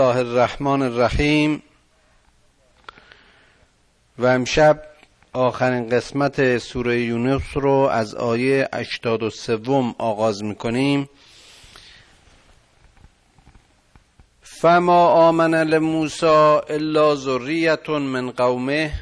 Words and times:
الله 0.00 0.16
الرحمن 0.16 0.82
الرحیم. 0.82 1.62
و 4.18 4.26
امشب 4.26 4.82
آخرین 5.32 5.88
قسمت 5.88 6.58
سوره 6.58 7.00
یونس 7.00 7.42
رو 7.54 7.72
از 7.72 8.14
آیه 8.14 8.68
83 8.72 9.94
آغاز 9.98 10.44
می‌کنیم. 10.44 11.08
فما 14.42 15.08
آمن 15.08 15.54
لموسى 15.54 16.60
الا 16.68 17.14
ذریت 17.14 17.88
من 17.88 18.30
قومه 18.30 18.92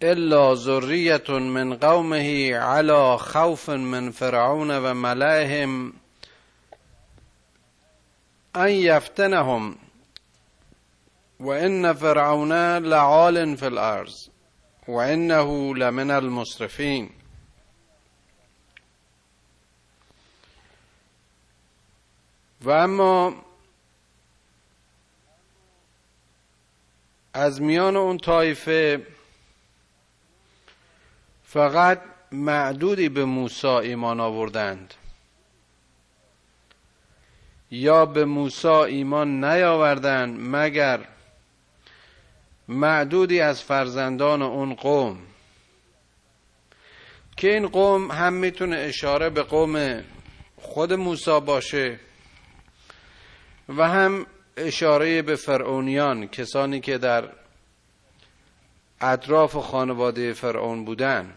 الا 0.00 0.54
ذریت 0.54 1.30
من 1.30 1.74
قومه 1.74 2.54
على 2.54 3.16
خوف 3.18 3.68
من 3.68 4.10
فرعون 4.10 4.70
و 4.70 4.94
ملئهم. 4.94 6.01
ان 8.54 8.70
یفتنهم 8.70 9.76
و 11.40 11.48
ان 11.48 11.92
فرعون 11.92 12.52
لعال 12.78 13.56
فی 13.56 13.66
الارض 13.66 14.28
و 14.88 14.92
انه 14.92 15.74
لمن 15.74 16.10
المصرفین 16.10 17.10
و 22.60 22.70
اما 22.70 23.34
از 27.34 27.60
میان 27.60 27.96
اون 27.96 28.18
طایفه 28.18 29.06
فقط 31.44 32.00
معدودی 32.32 33.08
به 33.08 33.24
موسی 33.24 33.66
ایمان 33.66 34.20
آوردند. 34.20 34.94
یا 37.74 38.06
به 38.06 38.24
موسی 38.24 38.68
ایمان 38.68 39.44
نیاوردند 39.44 40.36
مگر 40.40 41.00
معدودی 42.68 43.40
از 43.40 43.62
فرزندان 43.62 44.42
اون 44.42 44.74
قوم؟ 44.74 45.18
که 47.36 47.54
این 47.54 47.68
قوم 47.68 48.10
هم 48.10 48.32
می‌تونه 48.32 48.76
اشاره 48.76 49.30
به 49.30 49.42
قوم 49.42 50.04
خود 50.56 50.92
موسی 50.92 51.40
باشه 51.40 51.98
و 53.68 53.88
هم 53.88 54.26
اشاره 54.56 55.22
به 55.22 55.36
فرعونیان 55.36 56.26
کسانی 56.26 56.80
که 56.80 56.98
در 56.98 57.28
اطراف 59.00 59.56
خانواده 59.56 60.32
فرعون 60.32 60.84
بودند 60.84 61.34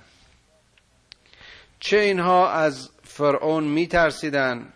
چه 1.79 1.97
اینها 1.97 2.51
از 2.51 2.89
فرعون 3.03 3.63
میترسیدند 3.63 4.74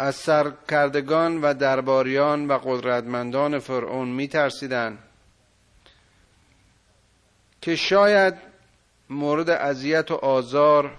از 0.00 0.14
سرکردگان 0.14 1.40
و 1.40 1.54
درباریان 1.54 2.48
و 2.48 2.58
قدرتمندان 2.58 3.58
فرعون 3.58 4.08
میترسیدند 4.08 4.98
که 7.60 7.76
شاید 7.76 8.34
مورد 9.10 9.50
اذیت 9.50 10.10
و 10.10 10.14
آزار 10.14 10.90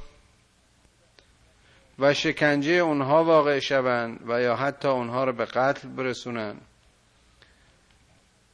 و 2.00 2.14
شکنجه 2.14 2.72
اونها 2.72 3.24
واقع 3.24 3.60
شوند 3.60 4.20
و 4.28 4.42
یا 4.42 4.56
حتی 4.56 4.88
اونها 4.88 5.24
رو 5.24 5.34
به 5.34 5.46
قتل 5.46 5.88
برسونند 5.88 6.62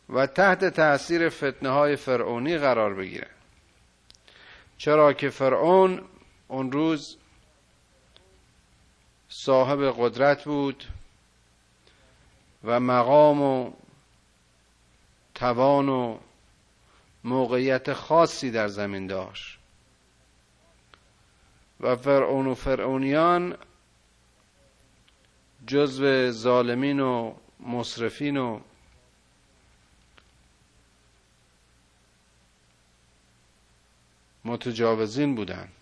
و 0.10 0.28
تحت 0.28 0.66
تأثیر 0.66 1.30
فتنه 1.30 1.70
های 1.70 1.96
فرعونی 1.96 2.58
قرار 2.58 2.94
بگیرند. 2.94 3.36
چرا 4.78 5.14
که 5.14 5.30
فرعون 5.30 6.02
اون 6.48 6.72
روز 6.72 7.18
صاحب 9.30 9.94
قدرت 9.98 10.44
بود 10.44 10.84
و 12.64 12.80
مقام 12.80 13.42
و 13.42 13.72
توان 15.36 15.90
و 15.90 16.18
موقعیت 17.24 17.94
خاصی 17.94 18.52
در 18.52 18.68
زمین 18.68 19.08
داشت. 19.08 19.60
و 21.80 21.96
فرعون 21.96 22.48
و 22.48 22.54
فرعونیان 22.54 23.58
جزو 25.68 26.32
ظالمین 26.32 27.00
و 27.00 27.34
مصرفین 27.60 28.38
و 28.38 28.60
متجاوزین 34.46 35.36
بودند. 35.36 35.77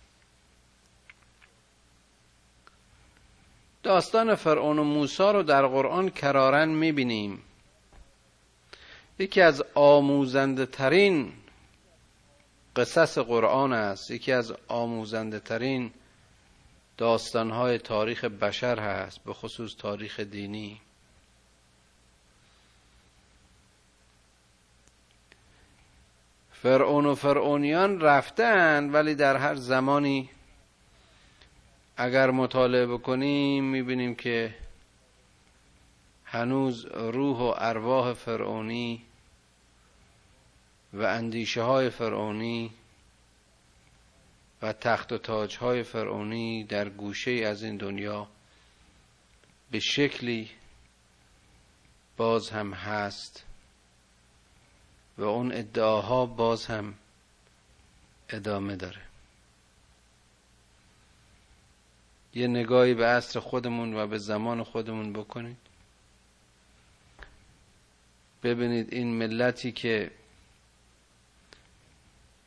داستان 3.86 4.34
فرعون 4.34 4.78
و 4.78 4.84
موسی 4.84 5.22
رو 5.22 5.42
در 5.42 5.66
قرآن 5.66 6.10
کرارن 6.10 6.68
می‌بینیم. 6.68 7.42
یکی 9.18 9.40
از 9.40 9.64
آموزنده 9.74 10.66
ترین 10.66 11.32
قصص 12.76 13.18
قرآن 13.18 13.72
است. 13.72 14.10
یکی 14.10 14.32
از 14.32 14.52
آموزنده 14.68 15.40
ترین 15.40 15.90
داستانهای 16.98 17.78
تاریخ 17.78 18.24
بشر 18.24 18.78
هست 18.78 19.24
به 19.24 19.32
خصوص 19.32 19.76
تاریخ 19.76 20.20
دینی. 20.20 20.80
فرعون 26.52 27.06
و 27.06 27.14
فرعونیان 27.14 28.00
رفتن 28.00 28.90
ولی 28.90 29.14
در 29.14 29.36
هر 29.36 29.54
زمانی 29.54 30.30
اگر 31.96 32.30
مطالعه 32.30 32.86
بکنیم 32.86 33.64
می‌بینیم 33.64 34.14
که 34.14 34.54
هنوز 36.24 36.84
روح 36.86 37.38
و 37.38 37.54
ارواح 37.58 38.12
فرعونی 38.12 39.02
و 40.92 41.02
اندیشه 41.02 41.62
های 41.62 41.90
فرعونی 41.90 42.70
و 44.62 44.72
تخت 44.72 45.12
و 45.12 45.18
تاج 45.18 45.56
های 45.56 45.82
فرعونی 45.82 46.64
در 46.64 46.88
گوشه 46.88 47.30
از 47.30 47.62
این 47.62 47.76
دنیا 47.76 48.28
به 49.70 49.80
شکلی 49.80 50.50
باز 52.16 52.50
هم 52.50 52.72
هست 52.72 53.44
و 55.18 55.24
اون 55.24 55.52
ادعاها 55.52 56.26
باز 56.26 56.66
هم 56.66 56.94
ادامه 58.28 58.76
داره. 58.76 59.05
یه 62.36 62.46
نگاهی 62.46 62.94
به 62.94 63.06
عصر 63.06 63.40
خودمون 63.40 63.94
و 63.94 64.06
به 64.06 64.18
زمان 64.18 64.62
خودمون 64.62 65.12
بکنید. 65.12 65.56
ببینید 68.42 68.94
این 68.94 69.18
ملتی 69.18 69.72
که 69.72 70.10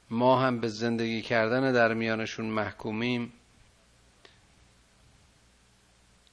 ما 0.09 0.41
هم 0.41 0.59
به 0.59 0.67
زندگی 0.67 1.21
کردن 1.21 1.71
در 1.71 1.93
میانشون 1.93 2.45
محکومیم 2.45 3.33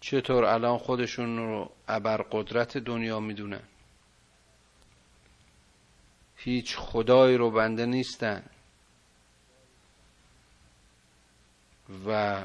چطور 0.00 0.44
الان 0.44 0.78
خودشون 0.78 1.36
رو 1.36 1.70
ابرقدرت 1.88 2.78
دنیا 2.78 3.20
می‌دونن؟ 3.20 3.62
هیچ 6.36 6.76
خدایی 6.76 7.36
رو 7.36 7.50
بنده 7.50 7.86
نیستن. 7.86 8.42
و 12.06 12.44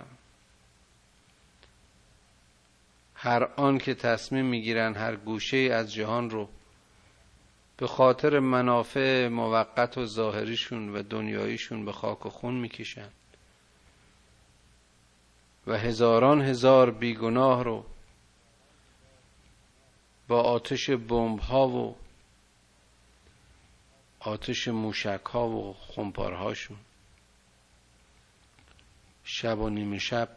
هر 3.23 3.43
آن 3.43 3.77
که 3.77 3.93
تصمیم 3.93 4.45
می‌گیرن 4.45 4.93
هر 4.95 5.15
گوشه 5.15 5.57
از 5.57 5.93
جهان 5.93 6.29
رو 6.29 6.49
به 7.77 7.87
خاطر 7.87 8.39
منافع 8.39 9.27
موقت 9.27 9.97
و 9.97 10.05
ظاهریشون 10.05 10.95
و 10.95 11.03
دنیاییشون 11.03 11.85
به 11.85 11.91
خاک 11.91 12.25
و 12.25 12.29
خون 12.29 12.53
می‌کشن 12.53 13.09
و 15.67 15.77
هزاران 15.77 16.41
هزار 16.41 16.91
بیگناه 16.91 17.63
رو 17.63 17.85
با 20.27 20.41
آتش 20.41 20.89
بمب 20.89 21.39
ها 21.39 21.67
و 21.67 21.95
آتش 24.19 24.67
موشک 24.67 25.25
ها 25.33 25.47
و 25.47 25.73
خمپارهاشون. 25.73 26.77
شب 29.23 29.59
و 29.59 29.69
نیمه 29.69 29.99
شب 29.99 30.29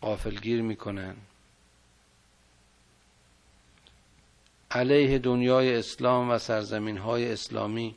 قافلگیر 0.00 0.62
می‌کنن. 0.62 1.16
علیه 4.70 5.18
دنیای 5.18 5.76
اسلام 5.76 6.30
و 6.30 6.38
سرزمین 6.38 6.98
های 6.98 7.32
اسلامی 7.32 7.96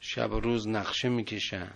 شب 0.00 0.32
و 0.32 0.40
روز 0.40 0.68
نقشه 0.68 1.08
می‌کشن 1.08 1.70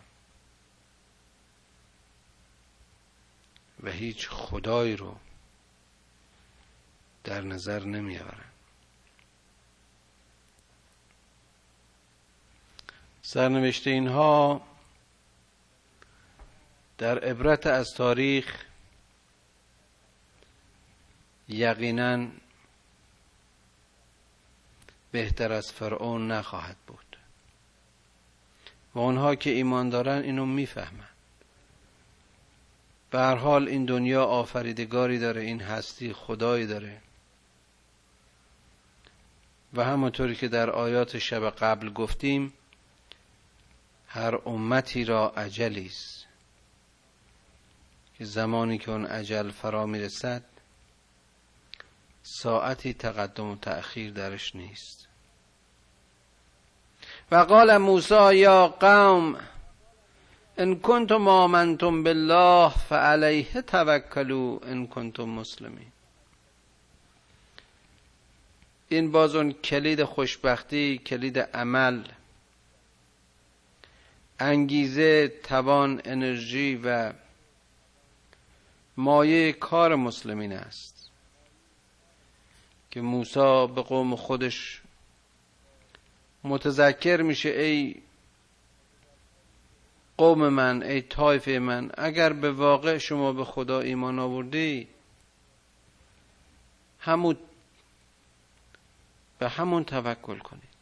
و 3.82 3.90
هیچ 3.90 4.28
خدایی 4.28 4.96
رو 4.96 5.16
در 7.24 7.40
نظر 7.40 7.84
نمیآورن. 7.84 8.44
سرنوشت 13.22 13.86
اینها 13.86 14.67
در 16.98 17.18
عبرت 17.18 17.66
از 17.66 17.94
تاریخ 17.94 18.64
یقینا 21.48 22.28
بهتر 25.12 25.52
از 25.52 25.72
فرعون 25.72 26.30
نخواهد 26.32 26.76
بود. 26.86 27.16
و 28.94 28.98
اونها 28.98 29.34
که 29.34 29.50
ایمان 29.50 29.88
دارن 29.88 30.22
اینو 30.22 30.46
می‌فهمن. 30.46 31.08
به 33.10 33.20
حال 33.20 33.68
این 33.68 33.84
دنیا 33.84 34.24
آفریدگاری 34.24 35.18
داره 35.18 35.42
این 35.42 35.60
هستی 35.60 36.12
خدایی 36.12 36.66
داره. 36.66 37.00
و 39.74 39.84
همونطوری 39.84 40.34
که 40.34 40.48
در 40.48 40.70
آیات 40.70 41.18
شب 41.18 41.50
قبل 41.50 41.90
گفتیم 41.90 42.52
هر 44.08 44.48
امتی 44.48 45.04
را 45.04 45.28
عجلی 45.28 45.86
است. 45.86 46.27
که 48.18 48.24
زمانی 48.24 48.78
که 48.78 48.90
اون 48.90 49.06
عجل 49.06 49.50
فرا 49.50 49.86
می‌رسد 49.86 50.42
ساعتی 52.22 52.92
تقدم 52.92 53.50
و 53.50 53.56
تأخیر 53.56 54.12
درش 54.12 54.56
نیست. 54.56 55.08
و 57.30 57.36
قال 57.36 57.76
موسی 57.76 58.36
یا 58.36 58.68
قوم 58.68 59.36
ان 60.58 60.80
کنتم 60.80 61.28
آمنتم 61.28 62.02
بالله 62.02 62.72
فعلیه 62.88 63.62
توکلوا 63.62 64.58
ان 64.62 64.86
کنتم 64.86 65.24
مسلمین. 65.24 65.92
این 68.88 69.12
باز 69.12 69.34
اون 69.34 69.52
کلید 69.52 70.04
خوشبختی 70.04 70.98
کلید 70.98 71.38
عمل 71.38 72.04
انگیزه 74.40 75.28
توان 75.28 76.00
انرژی 76.04 76.80
و 76.84 77.12
مایه 78.98 79.52
کار 79.52 79.94
مسلمین 79.94 80.52
است. 80.52 81.10
که 82.90 83.00
موسی 83.00 83.66
به 83.74 83.82
قوم 83.82 84.16
خودش 84.16 84.82
متذکر 86.44 87.22
میشه 87.22 87.48
ای 87.48 87.94
قوم 90.16 90.48
من 90.48 90.82
ای 90.82 91.02
طایفه 91.02 91.58
من 91.58 91.90
اگر 91.98 92.32
به 92.32 92.52
واقع 92.52 92.98
شما 92.98 93.32
به 93.32 93.44
خدا 93.44 93.80
ایمان 93.80 94.18
آوردی 94.18 94.88
همون 97.00 97.36
به 99.38 99.48
همون 99.48 99.84
توکل 99.84 100.38
کنید. 100.38 100.78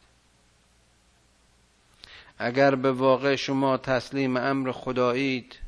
اگر 2.37 2.75
به 2.75 2.91
واقع 2.91 3.35
شما 3.35 3.77
تسلیم 3.77 4.37
امر 4.37 4.71
خدایید 4.71 5.66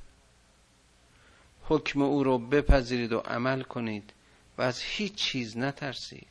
حکم 1.69 2.01
او 2.01 2.24
رو 2.24 2.38
بپذیرید 2.38 3.13
و 3.13 3.19
عمل 3.19 3.62
کنید 3.62 4.13
و 4.57 4.62
از 4.62 4.81
هیچ 4.81 5.16
چیز 5.16 5.57
نترسید. 5.57 6.27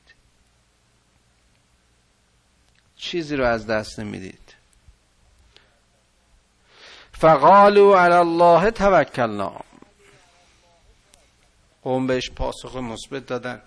چیزی 2.97 3.37
رو 3.37 3.45
از 3.45 3.67
دست 3.67 4.01
نمی‌دید. 4.01 4.55
فقالوا 7.13 8.01
علی 8.01 8.15
الله 8.15 8.71
توکلنا. 8.71 9.61
قوم 11.83 12.07
بهش 12.07 12.31
پاسخ 12.31 12.77
مثبت 12.77 13.27
دادن. 13.27 13.63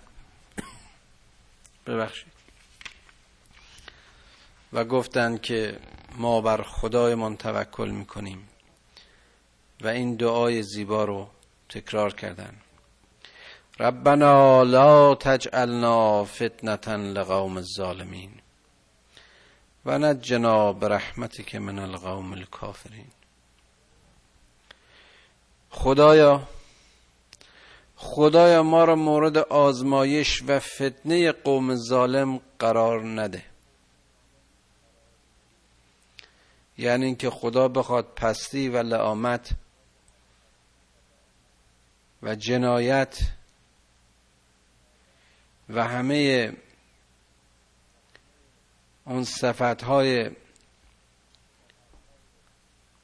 ببخشید. 1.88 2.32
و 4.74 4.86
گفتند 4.86 5.42
که 5.42 5.80
ما 6.16 6.42
بر 6.42 6.62
خدایمان 6.62 7.38
توکل 7.38 7.90
می‌کنیم 7.90 8.50
و 9.82 9.88
این 9.88 10.16
دعای 10.16 10.64
زیبا 10.64 11.04
رو 11.04 11.30
تکرار 11.72 12.14
کردن. 12.14 12.54
ربنا 13.80 14.64
لا 14.64 15.16
تجعلنا 15.16 16.24
فتنة 16.24 16.96
لقوم 16.96 17.58
الظالمین. 17.58 18.32
و 19.86 19.98
نجنا 19.98 20.72
برحمتك 20.74 21.56
من 21.56 21.80
القوم 21.80 22.34
الكافرین 22.34 23.08
خدایا 25.70 26.48
خدایا 27.96 28.64
ما 28.64 28.84
را 28.84 28.96
مورد 28.96 29.38
آزمایش 29.38 30.44
و 30.48 30.60
فتنه 30.60 31.32
قوم 31.32 31.76
ظالم 31.76 32.40
قرار 32.60 33.04
نده. 33.06 33.44
یعنی 36.78 37.06
اینکه 37.06 37.30
خدا 37.30 37.68
بخواد 37.68 38.08
پستی 38.16 38.70
و 38.70 38.78
لعامت 38.78 39.50
و 42.24 42.36
جنایت 42.36 43.20
و 45.70 45.88
همه 45.88 46.54
اون 49.06 49.24
صفت 49.24 49.84
های 49.84 50.30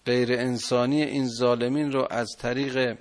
غیر 0.05 0.33
انسانی 0.33 1.03
این 1.03 1.27
ظالمین 1.27 1.91
رو 1.91 2.07
از 2.09 2.29
طریق 2.39 2.97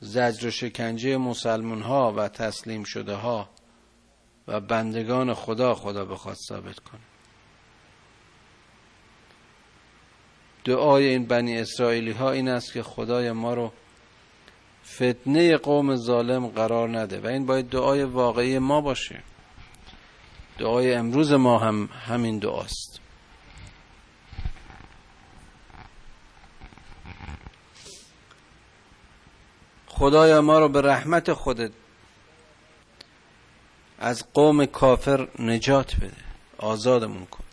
زجر 0.00 0.46
و 0.46 0.50
شکنجه 0.50 1.16
مسلمون 1.16 1.82
ها 1.82 2.12
و 2.12 2.28
تسلیم 2.28 2.84
شده 2.84 3.14
ها 3.14 3.50
و 4.48 4.60
بندگان 4.60 5.34
خدا 5.34 5.74
خدا 5.74 6.04
بخواد 6.04 6.36
ثابت 6.48 6.78
کنه. 6.78 7.00
دعای 10.64 11.08
این 11.08 11.26
بنی 11.26 11.58
اسرائیلی 11.58 12.12
ها 12.12 12.30
این 12.30 12.48
است 12.48 12.72
که 12.72 12.82
خدای 12.82 13.32
ما 13.32 13.54
رو 13.54 13.72
فتنه 14.86 15.56
قوم 15.56 15.96
ظالم 15.96 16.46
قرار 16.46 16.98
نده 16.98 17.20
و 17.20 17.26
این 17.26 17.46
باید 17.46 17.68
دعای 17.68 18.04
واقعی 18.04 18.58
ما 18.58 18.80
باشه. 18.80 19.22
دعای 20.58 20.94
امروز 20.94 21.32
ما 21.32 21.58
هم 21.58 21.88
همین 22.06 22.38
دعاست 22.38 23.00
خدایا 29.86 30.40
ما 30.42 30.58
رو 30.58 30.68
به 30.68 30.80
رحمت 30.80 31.32
خودت 31.32 31.70
از 33.98 34.24
قوم 34.34 34.66
کافر 34.66 35.28
نجات 35.38 35.96
بده. 35.96 36.24
آزادمون 36.58 37.26
کن. 37.26 37.43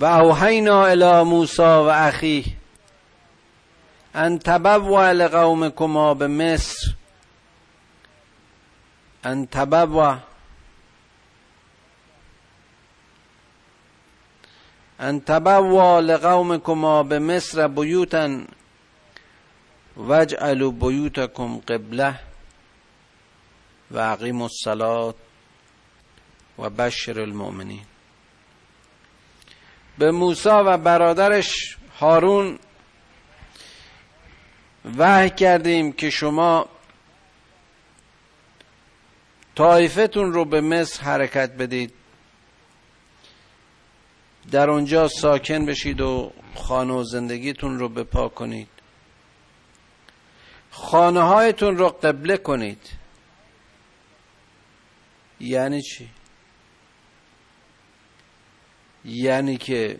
و 0.00 0.04
اوحینا 0.04 0.86
الی 0.86 1.22
موسی 1.22 1.62
و 1.62 1.90
اخی 1.94 2.56
ان 4.14 4.38
تبوا 4.38 5.12
لقومکما 5.12 6.14
به 6.14 6.26
مصر 6.26 6.94
ان 9.24 9.46
تبوا 9.46 10.16
ان 15.00 15.20
تبوا 15.20 16.00
لقومکما 16.00 17.02
به 17.02 17.18
مصر 17.18 17.68
بیوتا 17.68 18.40
واجعلوا 19.96 20.70
بیوتکم 20.70 21.58
قبله 21.58 22.20
و 23.90 23.98
اقیم 23.98 24.42
الصلاة 24.42 25.14
و 26.58 26.70
بشر 26.70 27.20
المؤمنین. 27.20 27.91
به 29.98 30.10
موسی 30.10 30.48
و 30.48 30.76
برادرش 30.76 31.76
هارون 32.00 32.58
وحی 34.98 35.30
کردیم 35.30 35.92
که 35.92 36.10
شما 36.10 36.68
طایفتون 39.54 40.32
رو 40.32 40.44
به 40.44 40.60
مصر 40.60 41.02
حرکت 41.02 41.50
بدید. 41.50 41.92
در 44.50 44.70
اونجا 44.70 45.08
ساکن 45.08 45.66
بشید 45.66 46.00
و 46.00 46.32
خانه 46.54 46.92
و 46.92 47.04
زندگیتون 47.04 47.78
رو 47.78 47.88
بپا 47.88 48.28
کنید. 48.28 48.68
خانه 50.70 51.20
هایتون 51.20 51.76
رو 51.76 51.88
قبله 51.88 52.36
کنید. 52.36 52.88
یعنی 55.40 55.82
چی؟ 55.82 56.08
یعنی 59.04 59.56
که 59.56 59.98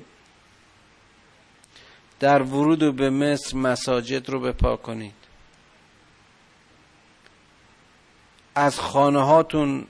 در 2.20 2.42
ورود 2.42 2.96
به 2.96 3.10
مصر 3.10 3.56
مساجد 3.56 4.30
رو 4.30 4.40
بپا 4.40 4.76
کنید. 4.76 5.14
از 8.54 8.80
خانه 8.80 9.24
هاتون 9.24 9.86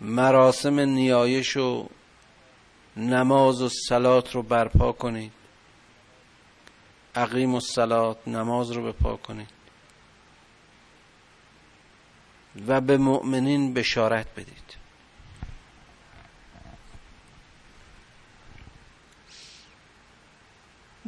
مراسم 0.00 0.80
نیایش 0.80 1.56
و 1.56 1.88
نماز 2.96 3.62
و 3.62 3.68
سلات 3.88 4.34
رو 4.34 4.42
برپا 4.42 4.92
کنید. 4.92 5.32
عقیم 7.14 7.54
و 7.54 7.60
سلات 7.60 8.28
نماز 8.28 8.70
رو 8.70 8.92
بپا 8.92 9.16
کنید. 9.16 9.48
و 12.66 12.80
به 12.80 12.96
مؤمنین 12.96 13.74
بشارت 13.74 14.26
بدید. 14.36 14.85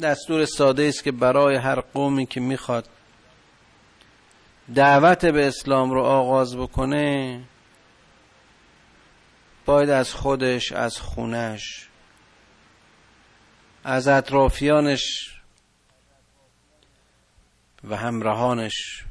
دستور 0.02 0.44
ساده 0.44 0.82
است 0.82 1.04
که 1.04 1.12
برای 1.12 1.56
هر 1.56 1.80
قومی 1.80 2.26
که 2.26 2.40
می‌خواد 2.40 2.88
دعوت 4.74 5.24
به 5.24 5.48
اسلام 5.48 5.90
رو 5.90 6.02
آغاز 6.02 6.56
بکنه 6.56 7.40
باید 9.64 9.90
از 9.90 10.14
خودش 10.14 10.72
از 10.72 10.98
خونش 10.98 11.88
از 13.84 14.08
اطرافیانش 14.08 15.34
و 17.84 17.96
همراهانش 17.96 19.04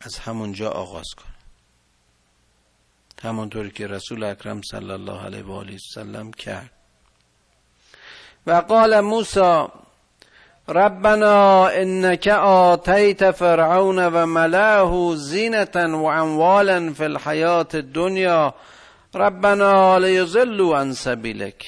از 0.00 0.18
همونجا 0.18 0.70
آغاز 0.70 1.06
کنه. 1.16 1.31
همونطوری 3.22 3.70
که 3.70 3.86
رسول 3.86 4.24
اکرم 4.24 4.62
صلی 4.62 4.90
الله 4.90 5.24
علیه 5.24 5.42
و 5.42 5.52
آله 5.52 5.74
وسلم 5.74 6.30
کرد. 6.30 6.70
و 8.46 8.52
قال 8.52 9.00
موسی 9.00 9.66
ربنا 10.68 11.66
انك 11.66 12.28
آتیت 12.28 13.30
فرعون 13.30 13.98
و 13.98 14.26
ملاه 14.26 15.16
زینتا 15.16 15.98
و 15.98 16.06
اموالا 16.06 16.92
فی 16.92 17.04
الحیات 17.04 17.74
الدنیا 17.74 18.54
ربنا 19.14 19.98
لیضلوا 19.98 20.78
عن 20.78 20.92
سبیلک. 20.92 21.66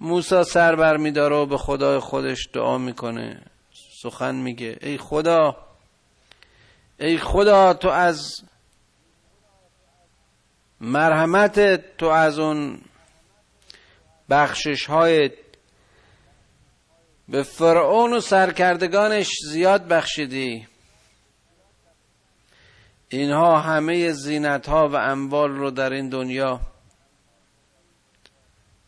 موسی 0.00 0.44
سر 0.44 0.76
بر 0.76 0.96
میداره 0.96 1.36
و 1.36 1.46
به 1.46 1.58
خدای 1.58 1.98
خودش 1.98 2.48
دعا 2.52 2.78
می‌کنه. 2.78 3.42
سخن 4.02 4.34
میگه. 4.34 4.78
ای 4.80 4.98
خدا 4.98 5.56
ای 7.02 7.18
خدا 7.18 7.74
تو 7.74 7.88
از 7.88 8.42
مرحمت 10.80 11.60
تو 11.96 12.06
از 12.06 12.38
اون 12.38 12.80
بخشش 14.30 14.86
های 14.86 15.30
به 17.28 17.42
فرعون 17.42 18.12
و 18.12 18.20
سرکردگانش 18.20 19.30
زیاد 19.48 19.88
بخشیدی. 19.88 20.68
اینها 23.08 23.60
همه 23.60 24.12
زینت 24.12 24.68
ها 24.68 24.88
و 24.88 24.96
اموال 24.96 25.50
رو 25.50 25.70
در 25.70 25.92
این 25.92 26.08
دنیا 26.08 26.60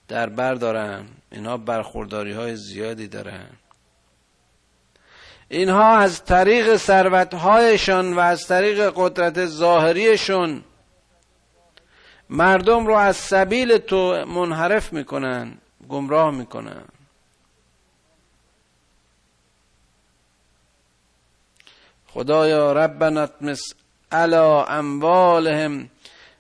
در 0.09 0.29
بر 0.29 0.55
دارن. 0.55 1.07
اینها 1.33 1.57
برخورداری 1.57 2.33
های 2.33 2.57
زیادی 2.57 3.09
دارن. 3.09 3.51
اینها 5.55 5.97
از 5.97 6.25
طریق 6.25 6.77
ثروتهایشان 6.77 8.15
و 8.15 8.21
از 8.21 8.47
طریق 8.47 8.93
قدرت 8.97 9.47
ظاهریشون 9.47 10.65
مردم 12.31 12.87
رو 12.87 12.95
از 12.95 13.17
سبیل 13.17 13.79
تو 13.79 14.25
منحرف 14.25 14.93
می‌کنن 14.93 15.59
گمراه 15.89 16.31
می‌کنن. 16.31 16.85
خدایا 22.09 22.73
ربنا 22.73 23.23
اطمس 23.23 23.61
على 24.13 24.65
اموالهم 24.69 25.91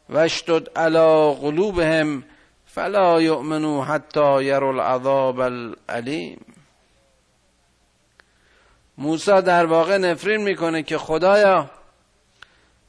واشتد 0.09 0.79
على 0.79 1.35
قلوبهم 1.41 2.25
فلا 2.67 3.23
یؤمنوا 3.23 3.85
حتی 3.85 4.45
یروا 4.45 4.71
العذاب 4.71 5.41
العلیم 5.41 6.54
موسی 8.99 9.43
در 9.43 9.67
واقع 9.67 9.99
نفرین 9.99 10.43
می‌کنه 10.43 10.83
که 10.83 10.99
خدایا 10.99 11.71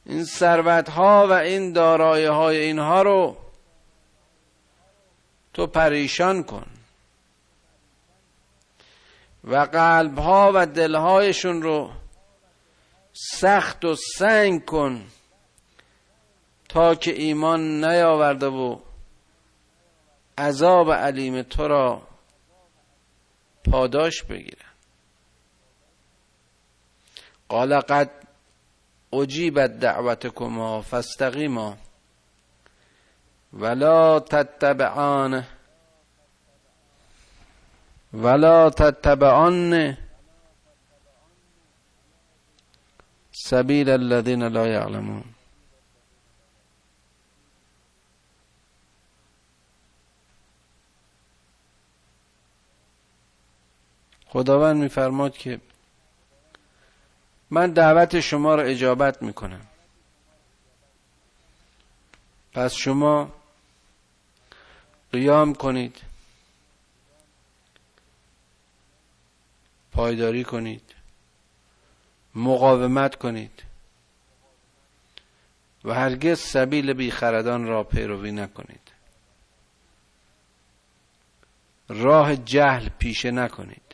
این 0.06 0.24
ثروت 0.24 0.88
ها 0.88 1.26
و 1.30 1.32
این 1.32 1.72
دارایی 1.72 2.26
های 2.26 2.56
اینها 2.56 3.02
رو 3.02 3.36
تو 5.54 5.66
پریشان 5.66 6.42
کن 6.42 6.66
و 9.44 9.56
قلب 9.56 10.18
ها 10.18 10.52
و 10.54 10.66
دل 10.66 10.94
هایشون 10.94 11.62
رو 11.62 11.90
سخت 13.12 13.84
و 13.84 13.96
سنگ 14.16 14.64
کن 14.64 15.04
تا 16.68 16.94
که 16.94 17.12
ایمان 17.12 17.84
نیاورده 17.84 18.46
و 18.46 18.78
عذاب 20.38 20.92
علیم 20.92 21.42
تو 21.42 21.68
را 21.68 22.02
پاداش 23.70 24.22
بگیرن 24.22 24.65
قال 27.48 27.80
قد 27.80 28.10
اجیبت 29.12 29.70
دعوتكما 29.70 30.80
فاستقیما 30.82 31.76
ولا 33.52 34.18
تتبعان 34.18 35.44
ولا 38.12 38.68
تتبعان 38.68 39.96
سبیل 43.32 43.90
الذين 43.90 44.48
لا 44.48 44.66
يعلمون 44.66 45.24
خداوند 54.28 54.76
میفرماد 54.76 55.32
که 55.36 55.60
من 57.50 57.72
دعوت 57.72 58.20
شما 58.20 58.54
را 58.54 58.62
اجابت 58.62 59.22
می‌کنم. 59.22 59.66
پس 62.52 62.72
شما 62.74 63.32
قیام 65.12 65.54
کنید. 65.54 65.96
پایداری 69.92 70.44
کنید. 70.44 70.94
مقاومت 72.34 73.14
کنید. 73.14 73.62
و 75.84 75.94
هرگز 75.94 76.40
سبیل 76.40 76.92
بیخردان 76.92 77.66
را 77.66 77.84
پیروی 77.84 78.32
نکنید. 78.32 78.92
راه 81.88 82.36
جهل 82.36 82.88
پیشه 82.88 83.30
نکنید. 83.30 83.85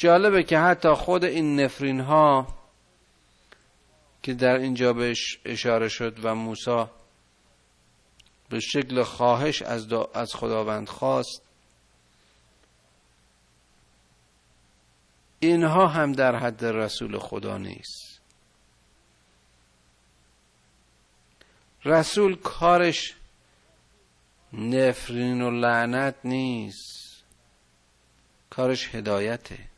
جالبه 0.00 0.42
که 0.42 0.58
حتی 0.58 0.94
خود 0.94 1.24
این 1.24 1.60
نفرین 1.60 2.00
ها 2.00 2.46
که 4.22 4.34
در 4.34 4.58
اینجا 4.58 4.92
بهش 4.92 5.38
اشاره 5.44 5.88
شد 5.88 6.24
و 6.24 6.34
موسی 6.34 6.84
به 8.48 8.60
شکل 8.60 9.02
خواهش 9.02 9.62
از, 9.62 9.92
از 10.14 10.34
خداوند 10.34 10.88
خواست 10.88 11.42
اینها 15.40 15.86
هم 15.86 16.12
در 16.12 16.36
حد 16.36 16.64
رسول 16.64 17.18
خدا 17.18 17.58
نیست. 17.58 18.20
رسول 21.84 22.36
کارش 22.36 23.14
نفرین 24.52 25.42
و 25.42 25.50
لعنت 25.50 26.14
نیست 26.24 27.24
کارش 28.50 28.94
هدایته. 28.94 29.70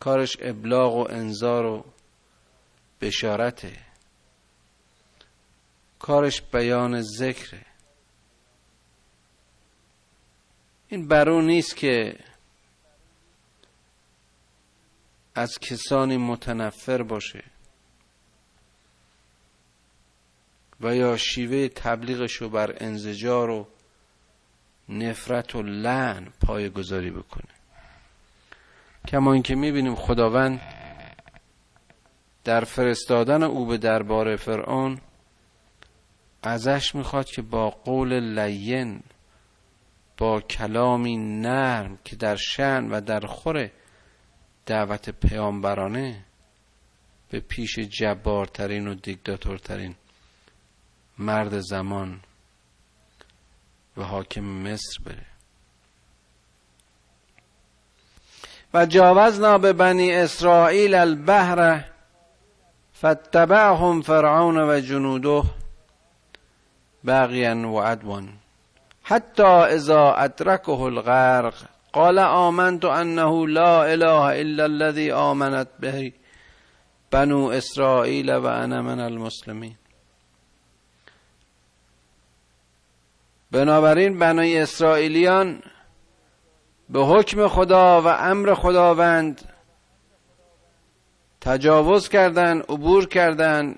کارش 0.00 0.36
ابلاغ 0.40 0.94
و 0.94 1.06
انذار 1.10 1.66
و 1.66 1.84
بشارته. 3.00 3.78
کارش 5.98 6.42
بیان 6.42 7.02
ذکره. 7.02 7.66
این 10.88 11.08
برو 11.08 11.42
نیست 11.42 11.76
که 11.76 12.18
از 15.34 15.58
کسانی 15.60 16.16
متنفر 16.16 17.02
باشه 17.02 17.44
و 20.80 20.94
یا 20.94 21.16
شیوه 21.16 21.68
تبلیغش 21.68 22.32
رو 22.32 22.48
بر 22.48 22.76
انزجار 22.80 23.50
و 23.50 23.68
نفرت 24.88 25.54
و 25.54 25.62
لعن 25.62 26.32
پای 26.40 26.70
گذاری 26.70 27.10
بکنه. 27.10 27.59
کما 29.08 29.32
اینکه 29.32 29.54
می‌بینیم 29.54 29.94
خداوند 29.94 30.60
در 32.44 32.64
فرستادن 32.64 33.42
او 33.42 33.66
به 33.66 33.78
دربار 33.78 34.36
فرعون 34.36 35.00
ازش 36.42 36.94
می‌خواد 36.94 37.26
که 37.26 37.42
با 37.42 37.70
قول 37.70 38.38
لین 38.38 39.02
با 40.18 40.40
کلامی 40.40 41.16
نرم 41.16 41.98
که 42.04 42.16
در 42.16 42.36
شن 42.36 42.84
و 42.90 43.00
در 43.00 43.20
خور 43.20 43.70
دعوت 44.66 45.10
پیامبرانه 45.10 46.24
به 47.30 47.40
پیش 47.40 47.78
جبارترین 47.78 48.88
و 48.88 48.94
دیکتاتورترین 48.94 49.94
مرد 51.18 51.60
زمان 51.60 52.20
و 53.96 54.02
حاکم 54.02 54.44
مصر 54.44 55.02
بره. 55.04 55.26
و 58.74 58.86
جاوزنا 58.86 59.58
به 59.58 59.72
بنی 59.72 60.12
اسرائیل 60.14 60.94
البحر 60.94 61.84
فاتبعهم 62.92 64.02
فرعون 64.02 64.56
و 64.56 64.80
جنوده 64.80 65.42
بغیا 67.04 67.68
و 67.68 67.80
عدوان 67.80 68.28
حتی 69.02 69.42
اذا 69.42 70.12
ادرکه 70.12 70.80
الغرق 70.80 71.54
قال 71.92 72.18
آمنت 72.18 72.84
انه 72.84 73.46
لا 73.46 73.84
اله 73.84 74.40
الا 74.40 74.64
الذي 74.64 75.10
آمنت 75.10 75.68
به 75.80 76.12
بنو 77.10 77.46
اسرائیل 77.46 78.30
و 78.30 78.46
انا 78.46 78.82
من 78.82 79.00
المسلمین. 79.00 79.74
بنابراین 83.50 84.18
بنای 84.18 84.58
اسرائیلیان 84.58 85.62
به 86.92 87.00
حکم 87.00 87.48
خدا 87.48 88.02
و 88.02 88.06
امر 88.06 88.54
خداوند 88.54 89.52
تجاوز 91.40 92.08
کردن 92.08 92.60
عبور 92.60 93.08
کردن 93.08 93.74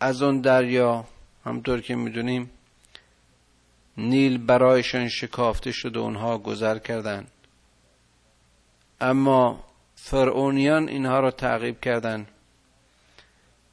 از 0.00 0.22
اون 0.22 0.40
دریا. 0.40 1.04
همطور 1.44 1.80
که 1.80 1.94
می‌دونیم 1.94 2.50
نیل 3.96 4.46
برایشان 4.46 5.08
شکافته 5.08 5.72
شد 5.72 5.96
و 5.96 6.00
اونها 6.02 6.38
گذر 6.38 6.78
کردند. 6.78 7.30
اما 9.00 9.64
فرعونیان 9.94 10.88
اینها 10.88 11.20
را 11.20 11.30
تعقیب 11.30 11.80
کردند 11.80 12.28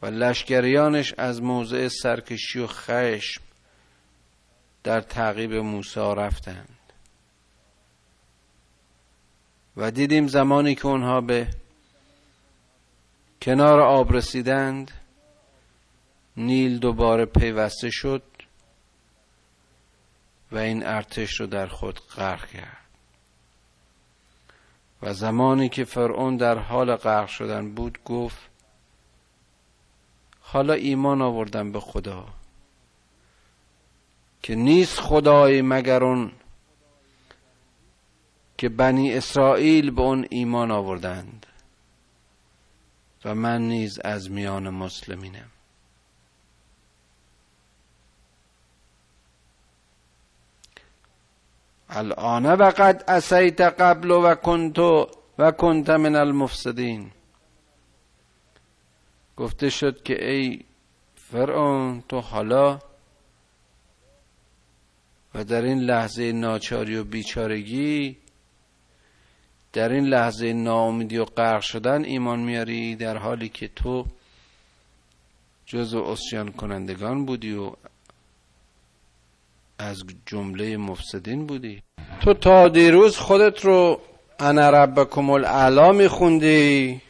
و 0.01 0.05
لشکریانش 0.05 1.13
از 1.17 1.41
موضع 1.41 1.87
سرکشی 1.87 2.59
و 2.59 2.67
خشم 2.67 3.41
در 4.83 5.01
تعقیب 5.01 5.53
موسی 5.53 5.99
رفتند. 5.99 6.78
و 9.79 9.91
دیدیم 9.91 10.27
زمانی 10.27 10.75
که 10.75 10.85
اونها 10.85 11.21
به 11.21 11.47
کنار 13.41 13.81
آب 13.81 14.13
رسیدند 14.13 14.91
نیل 16.37 16.79
دوباره 16.79 17.25
پیوسته 17.25 17.89
شد 17.91 18.23
و 20.51 20.57
این 20.57 20.85
ارتش 20.85 21.39
رو 21.39 21.47
در 21.47 21.67
خود 21.67 21.99
غرق 21.99 22.47
کرد. 22.47 22.77
و 25.01 25.13
زمانی 25.13 25.69
که 25.69 25.83
فرعون 25.83 26.37
در 26.37 26.57
حال 26.57 26.95
غرق 26.95 27.27
شدن 27.27 27.71
بود 27.75 27.99
گفت 28.05 28.49
حالا 30.41 30.73
ایمان 30.73 31.21
آوردم 31.21 31.71
به 31.71 31.79
خدا 31.79 32.25
که 34.41 34.55
نیست 34.55 34.99
خدای 34.99 35.61
مگر 35.61 36.03
اون 36.03 36.31
که 38.59 38.69
بنی 38.69 39.13
اسرائیل 39.13 39.91
به 39.91 40.01
اون 40.01 40.27
ایمان 40.29 40.71
آوردند 40.71 41.45
و 43.25 43.35
من 43.35 43.61
نیز 43.61 43.99
از 43.99 44.31
میان 44.31 44.69
مسلمینم. 44.69 45.51
الان 51.89 52.45
و 52.45 52.71
قد 52.77 53.03
اسیت 53.07 53.61
قبل 53.61 54.11
و 54.11 54.35
کنت 54.35 54.79
و 55.37 55.51
کنت 55.51 55.89
من 55.89 56.15
المفسدین. 56.15 57.11
گفته 59.37 59.69
شد 59.69 60.03
که 60.03 60.29
ای 60.29 60.65
فرعون 61.15 62.03
تو 62.09 62.19
حالا 62.19 62.79
و 65.35 65.43
در 65.43 65.61
این 65.61 65.79
لحظه 65.79 66.31
ناچاری 66.31 66.95
و 66.95 67.03
بیچارگی 67.03 68.17
در 69.73 69.89
این 69.89 70.05
لحظه 70.05 70.53
ناامیدی 70.53 71.17
و 71.17 71.25
غرق 71.25 71.61
شدن 71.61 72.05
ایمان 72.05 72.39
میاری 72.39 72.95
در 72.95 73.17
حالی 73.17 73.49
که 73.49 73.67
تو 73.67 74.05
جزو 75.65 76.03
اسیان 76.03 76.51
کنندگان 76.51 77.25
بودی 77.25 77.53
و 77.53 77.71
از 79.79 80.03
جمله 80.25 80.77
مفسدین 80.77 81.45
بودی. 81.45 81.81
تو 82.21 82.33
تا 82.33 82.67
دیروز 82.67 83.17
خودت 83.17 83.65
رو 83.65 84.01
انا 84.39 84.69
ربکم 84.69 85.29
الاعلا 85.29 85.91
میخوندی. 85.91 87.01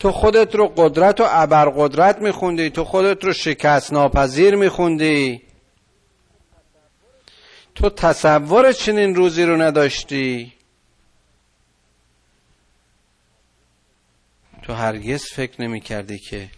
تو 0.00 0.12
خودت 0.12 0.54
رو 0.54 0.68
قدرت 0.76 1.20
و 1.20 1.24
ابرقدرت 1.28 2.22
میخوندی. 2.22 2.70
تو 2.70 2.84
خودت 2.84 3.24
رو 3.24 3.32
شکست 3.32 3.92
ناپذیر 3.92 4.54
میخوندی. 4.54 5.45
تو 7.76 7.90
تصور 7.90 8.72
چنین 8.72 9.14
روزی 9.14 9.42
رو 9.42 9.62
نداشتی؟ 9.62 10.52
تو 14.62 14.72
هرگز 14.72 15.24
فکر 15.24 15.62
نمی 15.62 15.80
کردی 15.80 16.18
که 16.18 16.50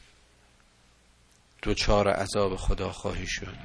دوچار 1.62 2.08
عذاب 2.08 2.56
خدا 2.56 2.92
خواهی 2.92 3.26
شد. 3.26 3.56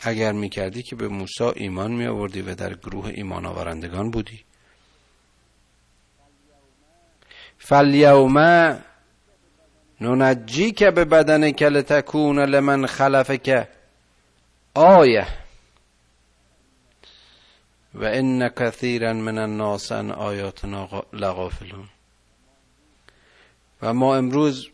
اگر 0.00 0.32
می 0.32 0.48
کردی 0.48 0.82
که 0.82 0.96
به 0.96 1.08
موسی 1.08 1.44
ایمان 1.44 1.92
می 1.92 2.06
آوردی 2.06 2.42
و 2.42 2.54
در 2.54 2.74
گروه 2.74 3.06
ایمان 3.14 3.46
آورندگان 3.46 4.10
بودی. 4.10 4.44
فالیوم 7.58 8.38
ننجی 10.00 10.72
که 10.72 10.90
به 10.90 11.04
بدن 11.04 11.50
کل 11.50 11.80
تکون 11.80 12.38
لمن 12.38 12.86
خلفک 12.86 13.68
آیه. 14.74 15.26
و 17.94 18.04
ان 18.04 18.48
کثیرا 18.48 19.12
من 19.12 19.38
الناس 19.38 19.92
ان 19.92 20.10
آیاتنا 20.10 21.04
لغافلون. 21.12 21.88
و 23.82 23.94
ما 23.94 24.16
امروز 24.16 24.68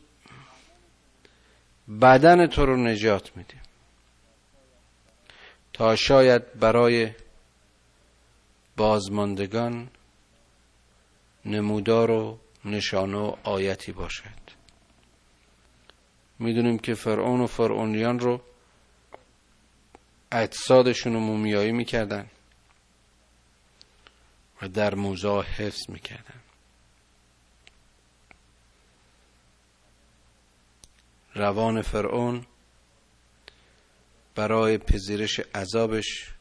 بدن 2.00 2.46
تو 2.46 2.66
رو 2.66 2.76
نجات 2.76 3.36
میدیم. 3.36 3.60
تا 5.72 5.96
شاید 5.96 6.58
برای 6.60 7.10
بازماندگان 8.76 9.88
نمودار 11.44 12.10
و 12.10 12.38
نشانه 12.64 13.18
و 13.18 13.36
آیتی 13.44 13.92
باشد. 13.92 14.49
می‌دونیم 16.40 16.78
که 16.78 16.94
فرعون 16.94 17.40
و 17.40 17.46
فرعونیان 17.46 18.18
رو 18.18 18.40
اجسادشون 20.32 21.12
رو 21.12 21.20
مومیایی 21.20 21.72
می‌کردن 21.72 22.30
و 24.62 24.68
در 24.68 24.94
موزا 24.94 25.42
حفظ 25.42 25.90
می‌کردن. 25.90 26.40
روان 31.34 31.82
فرعون 31.82 32.46
برای 34.34 34.78
پذیرش 34.78 35.40
عذابش 35.54 36.34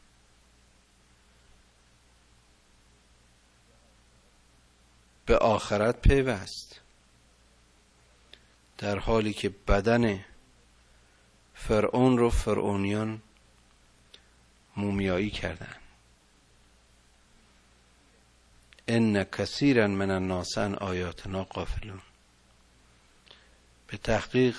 به 5.25 5.38
آخرت 5.38 6.01
پیوست. 6.01 6.81
در 8.80 9.00
حالی 9.00 9.34
که 9.34 9.50
بدن 9.50 10.26
فرعون 11.54 12.18
رو 12.18 12.30
فرعونیان 12.30 13.22
مومیایی 14.78 15.30
کردن. 15.30 15.76
ان 18.88 19.24
کثیرا 19.24 19.88
من 19.88 20.12
الناس 20.12 20.58
عن 20.58 20.76
آیاتنا 20.76 21.44
قافلون 21.44 22.02
به 23.88 23.98
تحقیق 23.98 24.58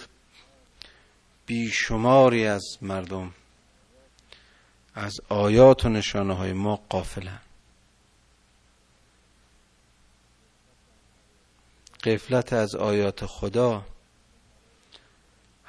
بیشماری 1.47 2.47
از 2.47 2.65
مردم 2.83 3.35
از 4.95 5.21
آیات 5.29 5.85
و 5.85 5.89
نشانه 5.89 6.35
های 6.35 6.53
ما 6.53 6.77
قافلن 6.77 7.41
قفلت 12.05 12.53
از 12.53 12.75
آیات 12.75 13.27
خدا 13.27 13.87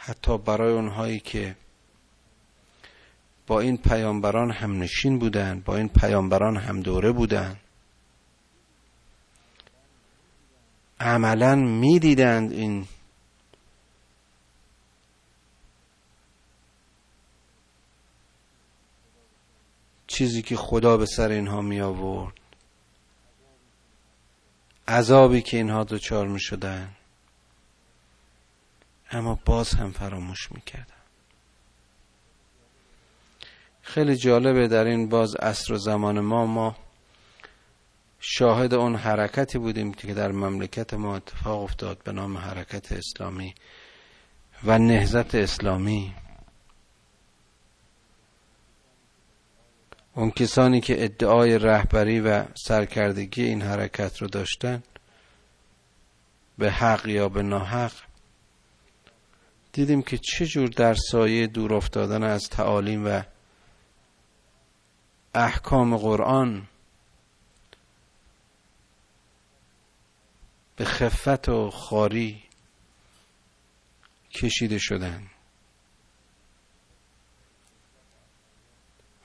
حتی 0.04 0.38
برای 0.38 0.74
اونهایی 0.74 1.20
که 1.20 1.56
با 3.48 3.60
این 3.60 3.78
پیامبران 3.78 4.52
هم 4.52 4.80
نشین 4.80 5.20
بودن 5.20 5.62
با 5.66 5.78
این 5.78 5.90
پیامبران 5.90 6.58
هم 6.58 6.82
دوره 6.82 7.12
بودن 7.12 7.60
عملا 11.00 11.56
می‌دیدند 11.56 12.52
این 12.52 12.88
چیزی 20.08 20.42
که 20.42 20.56
خدا 20.56 20.98
به 20.98 21.06
سر 21.06 21.30
اینها 21.30 21.62
می 21.62 21.82
آورد 21.82 22.34
عذابی 24.88 25.42
که 25.42 25.58
اینها 25.58 25.84
دچار 25.84 26.28
می 26.28 26.40
شدن 26.40 26.96
اما 29.12 29.39
باز 29.45 29.74
هم 29.74 29.91
فراموش 29.91 30.52
می 30.52 30.62
کردن 30.62 30.86
خیلی 33.82 34.15
جالبه 34.15 34.67
در 34.67 34.86
این 34.86 35.10
باز 35.10 35.36
عصر 35.36 35.74
و 35.74 35.78
زمان 35.78 36.19
ما 36.19 36.45
ما 36.45 36.76
شاهد 38.19 38.74
اون 38.74 38.95
حرکتی 38.95 39.58
بودیم 39.58 39.93
که 39.93 40.13
در 40.13 40.32
مملکت 40.32 40.93
ما 40.93 41.15
اتفاق 41.15 41.63
افتاد 41.63 42.04
به 42.04 42.12
نام 42.12 42.38
حرکت 42.38 42.91
اسلامی 42.91 43.56
و 44.63 44.80
نهزت 44.80 45.36
اسلامی. 45.36 46.13
اون 50.15 50.32
کسانی 50.32 50.82
که 50.82 51.04
ادعای 51.04 51.58
رهبری 51.58 52.19
و 52.19 52.45
سرکردگی 52.56 53.43
این 53.43 53.62
حرکت 53.62 54.17
رو 54.17 54.28
داشتن 54.28 54.84
به 56.58 56.71
حق 56.71 57.08
یا 57.08 57.30
به 57.30 57.43
ناحق 57.43 57.91
دیدیم 59.73 60.01
که 60.01 60.17
چجور 60.17 60.67
در 60.67 60.93
سایه 60.93 61.47
دور 61.47 61.73
افتادن 61.73 62.23
از 62.23 62.49
تعالیم 62.49 63.07
و 63.07 63.21
احکام 65.36 65.97
قرآن 65.97 66.67
به 70.75 70.86
خفت 70.86 71.49
و 71.49 71.69
خاری 71.69 72.43
کشیده 74.31 74.77
شدن. 74.77 75.27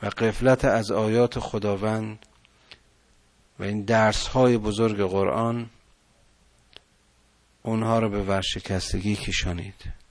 و 0.02 0.06
قفلت 0.06 0.64
از 0.64 0.90
آیات 0.90 1.38
خداوند 1.38 2.26
و 3.58 3.62
این 3.62 3.84
درس 3.84 4.26
های 4.26 4.58
بزرگ 4.58 5.10
قرآن 5.10 5.70
اونها 7.62 7.98
رو 7.98 8.10
به 8.10 8.22
ورشکستگی 8.22 9.16
کشانید. 9.16 10.05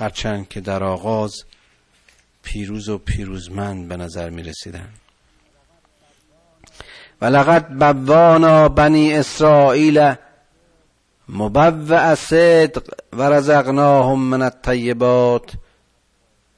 هرچند 0.00 0.48
که 0.48 0.60
در 0.60 0.84
آغاز 0.84 1.44
پیروز 2.42 2.88
و 2.88 2.98
پیروزمند 2.98 3.88
به 3.88 3.96
نظر 3.96 4.30
می 4.30 4.42
رسیدن 4.42 4.88
و 7.20 7.24
لقد 7.24 7.68
بوانا 7.68 8.68
بنی 8.68 9.14
اسرائیل 9.14 10.14
مبوع 11.28 12.14
صدق 12.14 12.82
و 13.12 13.22
رزقناهم 13.22 14.18
من 14.20 14.42
الطیبات 14.42 15.52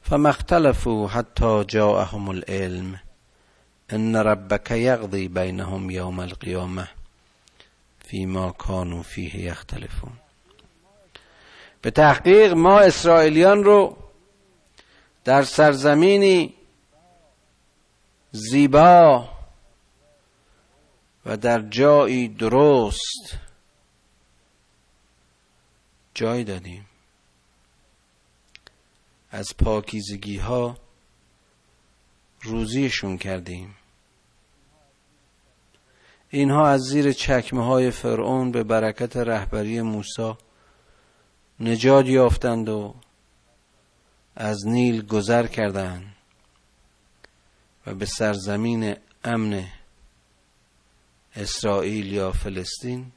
فما 0.02 0.28
اختلفوا 0.28 1.08
حتی 1.08 1.64
جاءهم 1.64 2.28
العلم. 2.28 3.00
ان 3.88 4.16
ربک 4.16 4.70
یقضی 4.70 5.28
بینهم 5.28 5.90
یوم 5.90 6.20
القیامه 6.20 6.88
فیما 8.04 8.50
کانوا 8.50 9.02
فیه 9.02 9.36
یختلفون. 9.36 10.21
به 11.82 11.90
تحقیق 11.90 12.52
ما 12.52 12.80
اسرائیلیان 12.80 13.64
رو 13.64 13.96
در 15.24 15.42
سرزمینی 15.42 16.54
زیبا 18.32 19.28
و 21.26 21.36
در 21.36 21.60
جایی 21.62 22.28
درست 22.28 23.36
جای 26.14 26.44
دادیم. 26.44 26.86
از 29.30 29.56
پاکیزگی 29.58 30.36
ها 30.36 30.76
روزیشون 32.42 33.18
کردیم. 33.18 33.76
اینها 36.30 36.68
از 36.68 36.80
زیر 36.80 37.12
چکمه 37.12 37.64
های 37.64 37.90
فرعون 37.90 38.52
به 38.52 38.62
برکت 38.62 39.16
رهبری 39.16 39.80
موسی 39.80 40.34
نجات 41.62 42.06
یافتند 42.06 42.68
و 42.68 42.94
از 44.36 44.66
نیل 44.66 45.06
گذر 45.06 45.46
کردند 45.46 46.14
و 47.86 47.94
به 47.94 48.06
سرزمین 48.06 48.96
امن 49.24 49.68
اسرائیل 51.36 52.12
یا 52.12 52.32
فلسطین 52.32 53.12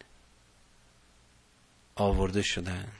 آورده 1.95 2.41
شدند. 2.41 2.91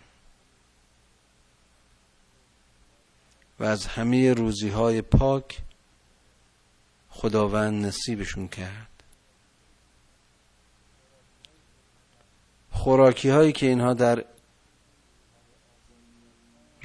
و 3.60 3.64
از 3.64 3.86
همه 3.86 4.34
روزی 4.34 4.70
های 4.70 5.02
پاک 5.02 5.62
خداوند 7.10 7.86
نصیبشون 7.86 8.48
کرد. 8.48 9.04
خوراکی 12.72 13.30
هایی 13.30 13.52
که 13.52 13.66
اینها 13.66 13.94
در 13.94 14.26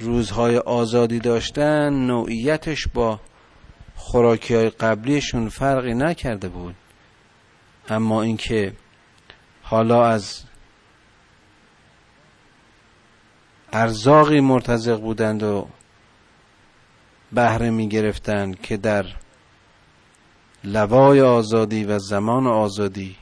روزهای 0.01 0.57
آزادی 0.57 1.19
داشتن 1.19 1.93
نوعیتش 1.93 2.87
با 2.93 3.19
خوراکی 3.95 4.55
های 4.55 4.69
قبلیشون 4.69 5.49
فرقی 5.49 5.93
نکرده 5.93 6.49
بود. 6.49 6.75
اما 7.89 8.21
اینکه 8.21 8.73
حالا 9.63 10.05
از 10.05 10.43
ارزاقی 13.73 14.39
مرتزق 14.39 15.01
بودند 15.01 15.43
و 15.43 15.67
بهره 17.31 17.69
می 17.69 17.89
گرفتند 17.89 18.61
که 18.61 18.77
در 18.77 19.05
لوای 20.63 21.21
آزادی 21.21 21.83
و 21.83 21.99
زمان 21.99 22.47
آزادی 22.47 23.15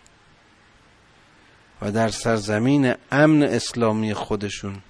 و 1.81 1.91
در 1.91 2.07
سرزمین 2.07 2.93
امن 3.11 3.43
اسلامی 3.43 4.13
خودشون 4.13 4.81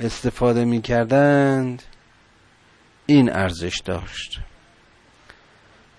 استفاده 0.00 0.64
می 0.64 0.82
کردند 0.82 1.82
این 3.06 3.32
ارزش 3.32 3.80
داشت. 3.84 4.40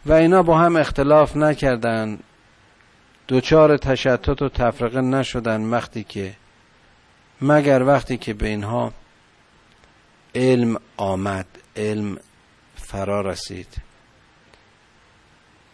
و 0.06 0.14
اینا 0.14 0.44
با 0.44 0.58
هم 0.58 0.76
اختلاف 0.76 1.36
نکردند 1.36 2.24
دوچار 3.28 3.78
تشتت 3.78 4.42
و 4.42 4.50
تفرقه 4.50 5.02
نشدن 5.02 5.62
وقتی 5.62 6.04
که 6.04 6.34
مگر 7.42 7.84
وقتی 7.84 8.18
که 8.18 8.34
به 8.34 8.48
اینها 8.48 8.94
علم 10.36 10.78
آمد 10.98 11.46
علم 11.76 12.18
فرا 12.76 13.22
رسید. 13.22 13.68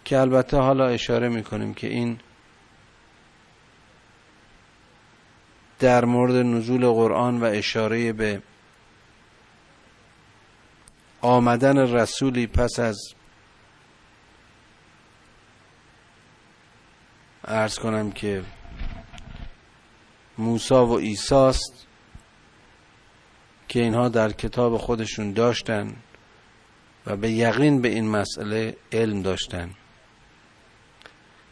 که 0.06 0.20
البته 0.20 0.58
حالا 0.58 0.88
اشاره 0.88 1.30
می‌کنیم 1.30 1.74
که 1.74 1.88
این 1.88 2.20
در 5.80 6.06
مورد 6.06 6.36
نزول 6.36 6.88
قرآن 6.88 7.42
و 7.42 7.44
اشاره 7.44 8.14
به 8.14 8.42
آمدن 11.22 11.78
رسولی 11.78 12.48
پس 12.48 12.80
از 12.80 12.98
ارز 17.44 17.80
کنم 17.80 18.12
که 18.12 18.44
موسا 20.38 20.86
و 20.86 20.92
ایساست 20.92 21.88
که 23.68 23.80
اینها 23.80 24.10
در 24.10 24.32
کتاب 24.32 24.78
خودشون 24.78 25.32
داشتن 25.32 25.96
و 27.06 27.16
به 27.18 27.32
یقین 27.32 27.82
به 27.82 27.88
این 27.88 28.08
مسئله 28.08 28.78
علم 28.92 29.22
داشتن. 29.22 29.70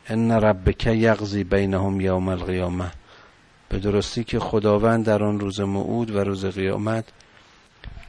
ان 0.08 0.32
ربک 0.32 0.88
یغزی 0.88 1.44
بینهم 1.44 2.02
یوم 2.02 2.30
القیامه 2.30 2.92
به 3.70 3.80
درستی 3.80 4.24
که 4.24 4.40
خداوند 4.40 5.06
در 5.06 5.24
آن 5.24 5.40
روز 5.40 5.60
موعود 5.60 6.12
و 6.12 6.20
روز 6.20 6.46
قیامت 6.46 7.06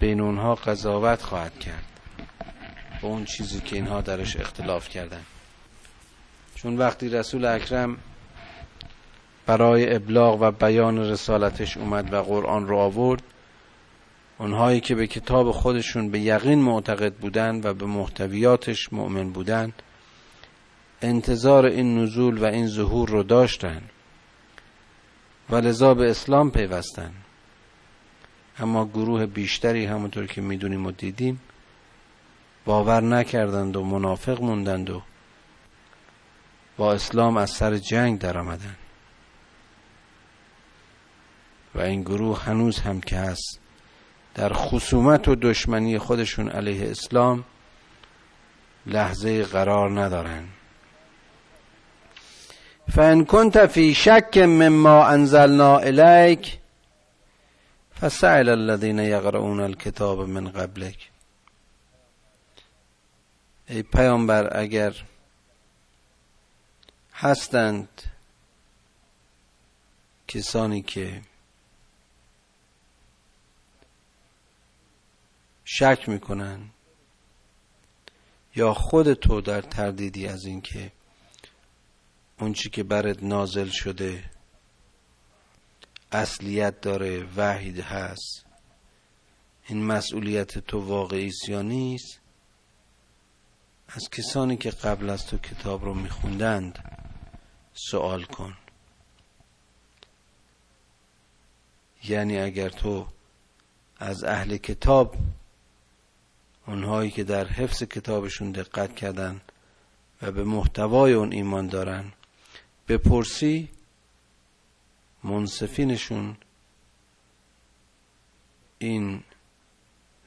بین 0.00 0.20
اونها 0.20 0.54
قضاوت 0.54 1.22
خواهد 1.22 1.58
کرد. 1.58 1.84
به 3.00 3.06
اون 3.06 3.24
چیزی 3.24 3.60
که 3.60 3.76
اینها 3.76 4.00
درش 4.00 4.36
اختلاف 4.36 4.88
کردن. 4.88 5.22
چون 6.54 6.76
وقتی 6.76 7.08
رسول 7.08 7.44
اکرم 7.44 7.96
برای 9.46 9.94
ابلاغ 9.94 10.38
و 10.40 10.50
بیان 10.50 10.98
رسالتش 10.98 11.76
اومد 11.76 12.12
و 12.12 12.22
قرآن 12.22 12.68
رو 12.68 12.76
آورد 12.76 13.22
اونهایی 14.38 14.80
که 14.80 14.94
به 14.94 15.06
کتاب 15.06 15.50
خودشون 15.50 16.10
به 16.10 16.20
یقین 16.20 16.58
معتقد 16.58 17.14
بودند 17.14 17.66
و 17.66 17.74
به 17.74 17.86
محتویاتش 17.86 18.92
مؤمن 18.92 19.30
بودند 19.30 19.82
انتظار 21.02 21.66
این 21.66 21.98
نزول 22.02 22.38
و 22.38 22.44
این 22.44 22.66
ظهور 22.66 23.08
رو 23.08 23.22
داشتن 23.22 23.82
و 25.50 25.56
لذا 25.56 25.94
به 25.94 26.10
اسلام 26.10 26.50
پیوستن. 26.50 27.12
اما 28.58 28.86
گروه 28.86 29.26
بیشتری 29.26 29.84
همونطور 29.84 30.26
که 30.26 30.40
می‌دونیم 30.40 30.86
و 30.86 30.92
دیدیم 30.92 31.40
باور 32.64 33.00
نکردند 33.02 33.76
و 33.76 33.84
منافق 33.84 34.42
موندند 34.42 34.90
و 34.90 35.02
با 36.76 36.92
اسلام 36.92 37.36
از 37.36 37.50
سر 37.50 37.76
جنگ 37.76 38.18
در 38.18 38.38
آمدن 38.38 38.76
و 41.74 41.80
این 41.80 42.02
گروه 42.02 42.44
هنوز 42.44 42.78
هم 42.78 43.00
که 43.00 43.16
هست 43.16 43.60
در 44.34 44.52
خصومت 44.52 45.28
و 45.28 45.34
دشمنی 45.34 45.98
خودشون 45.98 46.48
علیه 46.48 46.90
اسلام 46.90 47.44
لحظه 48.86 49.42
قرار 49.42 50.00
ندارن. 50.00 50.44
فان 52.94 53.24
كنت 53.24 53.66
فی 53.66 53.94
شک 53.94 54.38
مما 54.38 55.06
انزلنا 55.08 55.78
الیک 55.78 56.58
فسعل 58.00 58.48
الذين 58.48 58.98
يقرؤون 58.98 59.60
الكتاب 59.60 60.20
من 60.20 60.48
قبلك. 60.48 60.96
ای 63.68 63.82
پیامبر 63.82 64.58
اگر 64.60 64.94
هستند 67.12 68.02
کسانی 70.28 70.82
که 70.82 71.22
شک 75.64 76.08
می‌کنن 76.08 76.60
یا 78.56 78.74
خود 78.74 79.14
تو 79.14 79.40
در 79.40 79.60
تردیدی 79.60 80.28
از 80.28 80.44
اینکه 80.44 80.92
اون 82.40 82.52
چی 82.52 82.70
که 82.70 82.82
برد 82.82 83.24
نازل 83.24 83.68
شده 83.68 84.30
اصلیت 86.12 86.80
داره 86.80 87.24
وحید 87.36 87.80
هست. 87.80 88.46
این 89.68 89.84
مسئولیت 89.84 90.58
تو 90.58 90.80
واقعی 90.80 91.32
یا 91.48 91.62
نیست. 91.62 92.20
از 93.88 94.10
کسانی 94.10 94.56
که 94.56 94.70
قبل 94.70 95.10
از 95.10 95.26
تو 95.26 95.38
کتاب 95.38 95.84
رو 95.84 95.94
میخوندند 95.94 97.00
سوال 97.74 98.22
کن. 98.22 98.56
یعنی 102.04 102.38
اگر 102.38 102.68
تو 102.68 103.06
از 103.98 104.24
اهل 104.24 104.56
کتاب 104.56 105.16
اونهایی 106.66 107.10
که 107.10 107.24
در 107.24 107.46
حفظ 107.46 107.82
کتابشون 107.82 108.52
دقت 108.52 108.96
کردن 108.96 109.40
و 110.22 110.32
به 110.32 110.44
محتوای 110.44 111.12
اون 111.12 111.32
ایمان 111.32 111.66
دارن 111.66 112.12
بپرسی 112.88 113.68
منصفینشون 115.24 116.36
این 118.78 119.22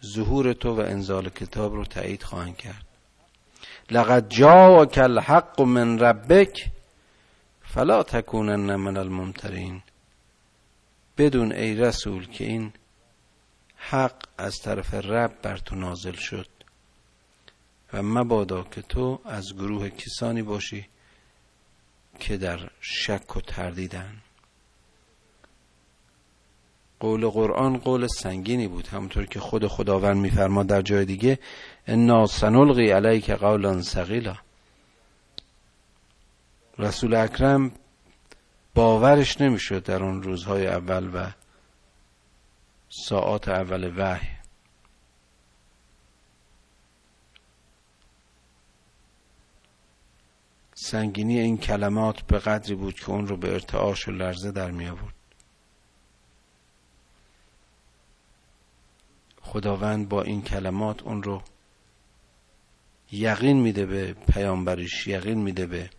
ظهور 0.05 0.53
تو 0.53 0.75
و 0.75 0.79
انزال 0.79 1.29
کتاب 1.29 1.73
رو 1.73 1.85
تایید 1.85 2.23
خواهند 2.23 2.57
کرد. 2.57 2.85
لقد 3.91 4.29
جاءك 4.29 4.97
الحق 4.97 5.61
من 5.61 5.99
ربک 5.99 6.71
فلا 7.61 8.03
تکونن 8.03 8.75
من 8.75 8.97
الممترین. 8.97 9.81
بدون 11.17 11.51
ای 11.51 11.75
رسول 11.75 12.27
که 12.27 12.43
این 12.43 12.73
حق 13.75 14.25
از 14.37 14.55
طرف 14.63 14.93
رب 14.93 15.41
بر 15.41 15.57
تو 15.57 15.75
نازل 15.75 16.15
شد. 16.15 16.47
و 17.93 18.03
مبادا 18.03 18.63
که 18.63 18.81
تو 18.81 19.19
از 19.25 19.53
گروه 19.55 19.89
کسانی 19.89 20.41
باشی 20.41 20.87
که 22.19 22.37
در 22.37 22.59
شک 22.81 23.37
و 23.37 23.41
تردیدن. 23.41 24.13
قول 26.99 27.29
قرآن 27.29 27.77
قول 27.77 28.07
سنگینی 28.07 28.67
بود. 28.67 28.87
همونطور 28.87 29.25
که 29.25 29.39
خود 29.39 29.67
خداوند 29.67 30.17
میفرما 30.17 30.63
در 30.63 30.81
جای 30.81 31.05
دیگه 31.05 31.39
انا 31.87 32.25
سنلقی 32.25 32.91
علیک 32.91 33.31
قولا 33.31 33.81
ثقیلا. 33.81 34.35
رسول 36.79 37.15
اکرم 37.15 37.71
باورش 38.75 39.41
نمی‌شد 39.41 39.83
در 39.83 40.03
اون 40.03 40.23
روزهای 40.23 40.67
اول 40.67 41.09
و 41.15 41.31
ساعات 42.89 43.47
اول 43.49 43.93
وحی. 43.97 44.38
سنگینی 50.81 51.39
این 51.39 51.57
کلمات 51.57 52.21
به 52.21 52.39
قدری 52.39 52.75
بود 52.75 52.93
که 52.93 53.09
اون 53.09 53.27
رو 53.27 53.37
به 53.37 53.53
ارتعاش 53.53 54.07
و 54.07 54.11
لرزه 54.11 54.51
در 54.51 54.71
می 54.71 54.87
آورد. 54.87 55.13
خداوند 59.41 60.09
با 60.09 60.21
این 60.21 60.41
کلمات 60.41 61.03
اون 61.03 61.23
رو 61.23 61.41
یقین 63.11 63.61
میده 63.61 63.85
به 63.85 64.13
پیامبریش 64.13 65.07
یقین 65.07 65.37
میده 65.37 65.65
به 65.65 65.89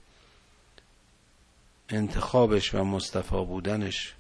انتخابش 1.89 2.75
و 2.75 2.85
مصطفی 2.85 3.45
بودنش 3.45 4.15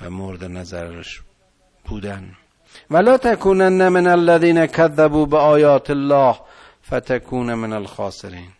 و 0.00 0.10
مورد 0.10 0.44
نظرش 0.44 1.22
بودن. 1.84 2.36
ولا 2.90 3.18
تکونن 3.18 3.88
من 3.88 4.06
الذين 4.06 4.66
كذبوا 4.66 5.24
بآیات 5.24 5.90
الله 5.90 6.36
فتکون 6.90 7.54
من 7.54 7.72
الخاسرین 7.72 8.52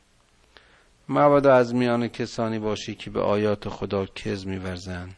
مبادا 1.13 1.55
از 1.55 1.75
میان 1.75 2.09
کسانی 2.09 2.59
باشی 2.59 2.95
که 2.95 3.11
به 3.11 3.21
آیات 3.21 3.69
خدا 3.69 4.07
کز 4.07 4.47
میورزن 4.47 5.11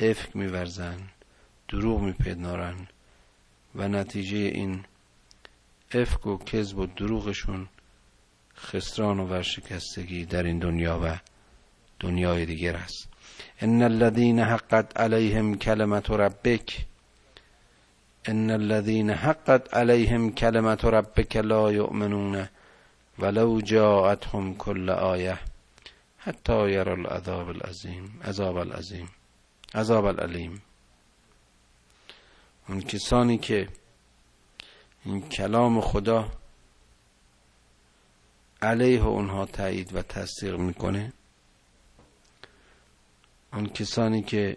افک 0.00 0.36
میورزن 0.36 0.96
دروغ 1.68 2.00
میپدنارن 2.00 2.88
و 3.74 3.88
نتیجه 3.88 4.36
این 4.36 4.84
افک 5.94 6.26
و 6.26 6.38
کذب 6.38 6.78
و 6.78 6.86
دروغشون 6.86 7.68
خسران 8.56 9.20
و 9.20 9.26
ورشکستگی 9.26 10.24
در 10.24 10.42
این 10.42 10.58
دنیا 10.58 11.00
و 11.04 11.18
دنیای 12.00 12.46
دیگر 12.46 12.76
است. 12.76 13.08
ان 13.60 13.82
الذين 13.82 14.38
حقت 14.40 15.00
عليهم 15.00 15.54
كلمه 15.54 16.02
ربك 16.08 16.86
ان 18.28 18.50
الذين 18.50 19.10
حقت 19.10 19.74
عليهم 19.74 20.32
كلمه 20.32 20.78
ربك 20.84 21.36
لا 21.36 21.72
يؤمنون 21.72 22.48
ولو 23.18 23.60
جاءتهم 23.60 24.54
كل 24.54 24.90
آیه 24.90 25.38
حتی 26.18 26.70
يرى 26.70 26.92
العذاب 26.92 27.48
العظیم 27.48 28.20
عذاب 28.24 28.56
العظیم 28.56 29.08
عذاب 29.74 30.04
العلیم 30.04 30.62
اون 32.68 32.80
کسانی 32.80 33.38
که 33.38 33.68
این 35.04 35.28
کلام 35.28 35.80
خدا 35.80 36.28
علیه 38.62 39.04
اونها 39.04 39.46
تایید 39.46 39.94
و 39.94 40.02
تصدیق 40.02 40.56
می‌کنه 40.56 41.12
اون 43.52 43.66
کسانی 43.66 44.22
که 44.22 44.56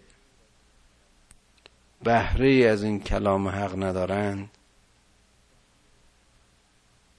بهره 2.04 2.66
از 2.66 2.84
این 2.84 3.00
کلام 3.00 3.48
حق 3.48 3.84
ندارند 3.84 4.55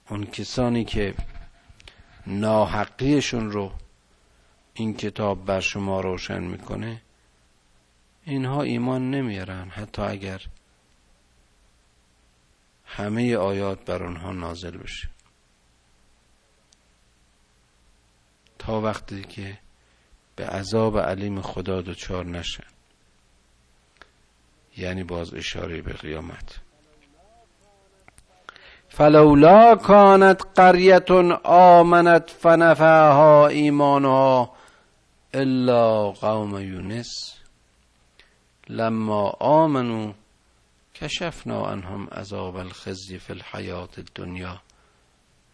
اون 0.08 0.26
کسانی 0.26 0.84
که 0.84 1.14
ناحقیشون 2.26 3.50
رو 3.50 3.72
این 4.74 4.94
کتاب 4.94 5.44
بر 5.44 5.60
شما 5.60 6.00
روشن 6.00 6.42
می‌کنه 6.42 7.02
اینها 8.24 8.62
ایمان 8.62 9.10
نمیارن. 9.10 9.68
حتی 9.68 10.02
اگر 10.02 10.42
همه 12.84 13.36
آیات 13.36 13.84
بر 13.84 14.02
آنها 14.02 14.32
نازل 14.32 14.76
بشه. 14.76 15.08
تا 18.58 18.80
وقتی 18.80 19.24
که 19.24 19.58
به 20.36 20.46
عذاب 20.46 20.98
علیم 20.98 21.40
خدا 21.40 21.82
دچار 21.82 22.26
نشن 22.26 22.64
یعنی 24.76 25.04
باز 25.04 25.34
اشاره 25.34 25.82
به 25.82 25.92
قیامت. 25.92 26.65
فلولا 28.88 29.74
کانت 29.74 30.42
قریت 30.54 31.10
آمنت 31.44 32.30
فنفعها 32.30 33.46
ایمانها 33.46 34.52
الا 35.34 36.10
قوم 36.10 36.58
یونس. 36.58 37.34
لما 38.68 39.30
آمنوا 39.40 40.12
کشفنا 40.94 41.66
عنهم 41.66 42.08
عذاب 42.12 42.56
الخزی 42.56 43.18
فی 43.18 43.32
الحیات 43.32 43.98
الدنیا 43.98 44.60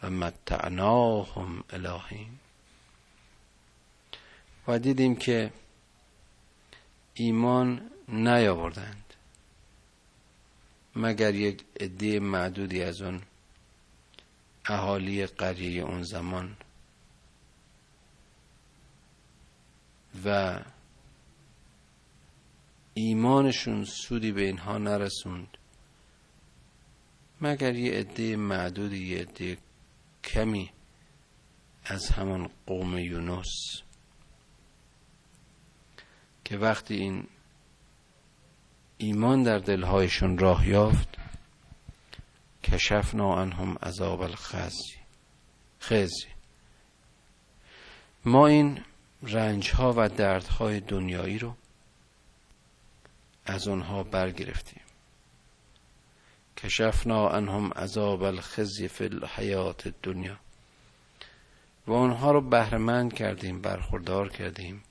و 0.03 0.11
متعناهم 0.11 1.65
الهین. 1.71 2.39
و 4.69 4.79
دیدیم 4.79 5.17
که 5.17 5.51
ایمان 7.15 7.91
نیاوردند. 8.09 9.12
مگر 10.97 11.35
یک 11.35 11.65
عده 11.81 12.21
معدودی 12.21 12.83
از 12.83 13.03
اون 13.03 13.23
اهالی 14.65 15.27
قریه 15.27 15.83
اون 15.83 16.03
زمان 16.03 16.57
و 20.25 20.61
ایمانشون 22.95 23.85
سودی 23.85 24.33
به 24.33 24.43
اینها 24.43 24.79
نرسوند؟ 24.79 25.59
مگر 27.41 27.75
یه 27.75 27.93
عده 27.93 28.37
معدودی 28.37 29.07
یه 29.07 29.21
عده 29.21 29.59
کمی 30.25 30.71
از 31.85 32.09
همان 32.09 32.51
قوم 32.67 32.99
یونس 32.99 33.83
که 36.45 36.57
وقتی 36.57 36.95
این 36.95 37.27
ایمان 38.99 39.43
در 39.43 39.59
دلهایشون 39.59 40.39
راه 40.39 40.69
یافت. 40.69 41.09
کشفنا 42.65 43.41
عنهم 43.41 43.77
عذاب 43.83 44.21
الخزی. 44.21 44.97
خزی. 45.81 46.27
ما 48.25 48.47
این 48.47 48.85
رنج 49.23 49.71
ها 49.71 49.95
و 49.97 50.09
دردهای 50.09 50.81
دنیایی 50.81 51.39
رو 51.39 51.55
از 53.47 53.69
اونها 53.69 54.03
برگرفتیم. 54.03 54.83
کشفنا 56.57 57.29
عنهم 57.29 57.73
عذاب 57.73 58.23
الخزی 58.23 58.89
فی 58.89 59.05
الحیات 59.05 59.95
دنیا 60.03 60.37
و 61.87 61.93
آنها 61.93 62.33
رو 62.33 62.41
بهرهمند 62.41 63.13
کردیم 63.13 63.61
برخوردار 63.61 64.29
کردیم 64.29 64.83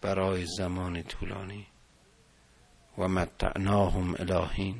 برای 0.00 0.46
زمان 0.46 1.02
طولانی. 1.02 1.66
و 2.98 3.08
متعناهم 3.08 4.14
الهین. 4.18 4.76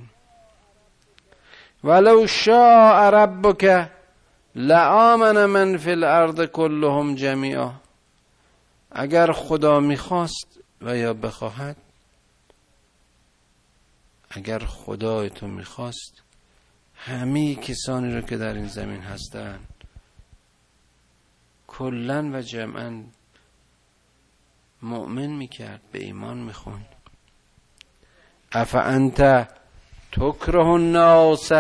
ولو 1.85 2.27
شاء 2.27 3.11
ربک 3.11 3.91
لآمن 4.55 5.47
من 5.47 5.77
فی 5.77 5.91
الارض 5.91 6.41
كلهم 6.41 7.15
جمیعا. 7.15 7.73
اگر 8.91 9.33
خدا 9.33 9.81
می‌خواست 9.81 10.61
و 10.83 10.97
یا 10.97 11.15
بخواهد 11.15 11.77
اگر 14.31 14.59
خدای 14.59 15.31
تو 15.31 15.47
می‌خواست 15.47 16.23
همه 16.95 17.55
کسانی 17.55 18.15
رو 18.15 18.21
که 18.21 18.37
در 18.37 18.55
این 18.55 18.69
زمین 18.69 19.01
هستند 19.01 19.67
کلا 21.67 22.31
و 22.33 22.43
جمعا 22.43 23.05
مؤمن 24.83 25.27
می‌کرد 25.27 25.81
به 25.93 26.05
ایمان 26.05 26.39
میخون 26.39 26.85
اف 28.57 28.75
انت 28.75 29.49
تکره 30.13 30.67
الناس 30.67 31.53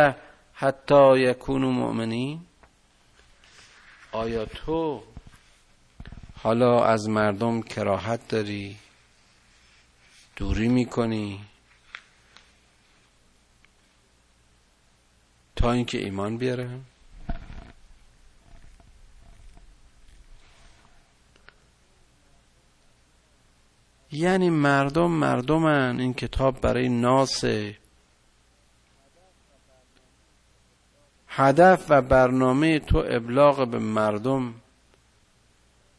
حتی 0.54 1.18
یکونو 1.18 1.70
مؤمنین؟ 1.70 2.40
آیا 4.12 4.44
تو 4.44 5.02
حالا 6.42 6.84
از 6.84 7.08
مردم 7.08 7.62
کراهت 7.62 8.28
داری؟ 8.28 8.76
دوری 10.36 10.68
می‌کنی؟ 10.68 11.40
تا 15.56 15.72
اینکه 15.72 15.98
ایمان 15.98 16.36
بیاره؟ 16.38 16.80
یعنی 24.16 24.50
مردم 24.50 25.10
مردمن 25.10 26.00
این 26.00 26.14
کتاب 26.14 26.60
برای 26.60 26.88
ناس 26.88 27.44
هدف 31.28 31.86
و 31.88 32.02
برنامه 32.02 32.78
تو 32.78 33.04
ابلاغ 33.08 33.68
به 33.68 33.78
مردم 33.78 34.54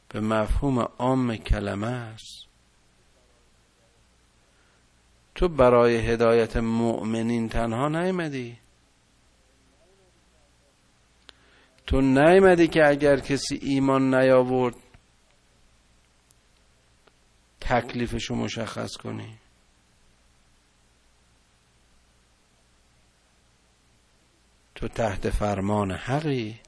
به 0.09 0.19
مفهوم 0.19 0.79
عام 0.79 1.35
کلمه 1.35 1.87
است. 1.87 2.47
تو 5.35 5.47
برای 5.47 5.95
هدایت 5.95 6.57
مؤمنین 6.57 7.49
تنها 7.49 7.87
نیمدی 7.87 8.57
تو 11.87 12.01
نیمدی 12.01 12.67
که 12.67 12.87
اگر 12.87 13.19
کسی 13.19 13.59
ایمان 13.61 14.15
نیاورد 14.15 14.75
تکلیفشو 17.69 18.35
مشخص 18.35 18.97
کنی. 18.97 19.37
تو 24.75 24.87
تحت 24.87 25.29
فرمان 25.29 25.91
حقی. 25.91 26.59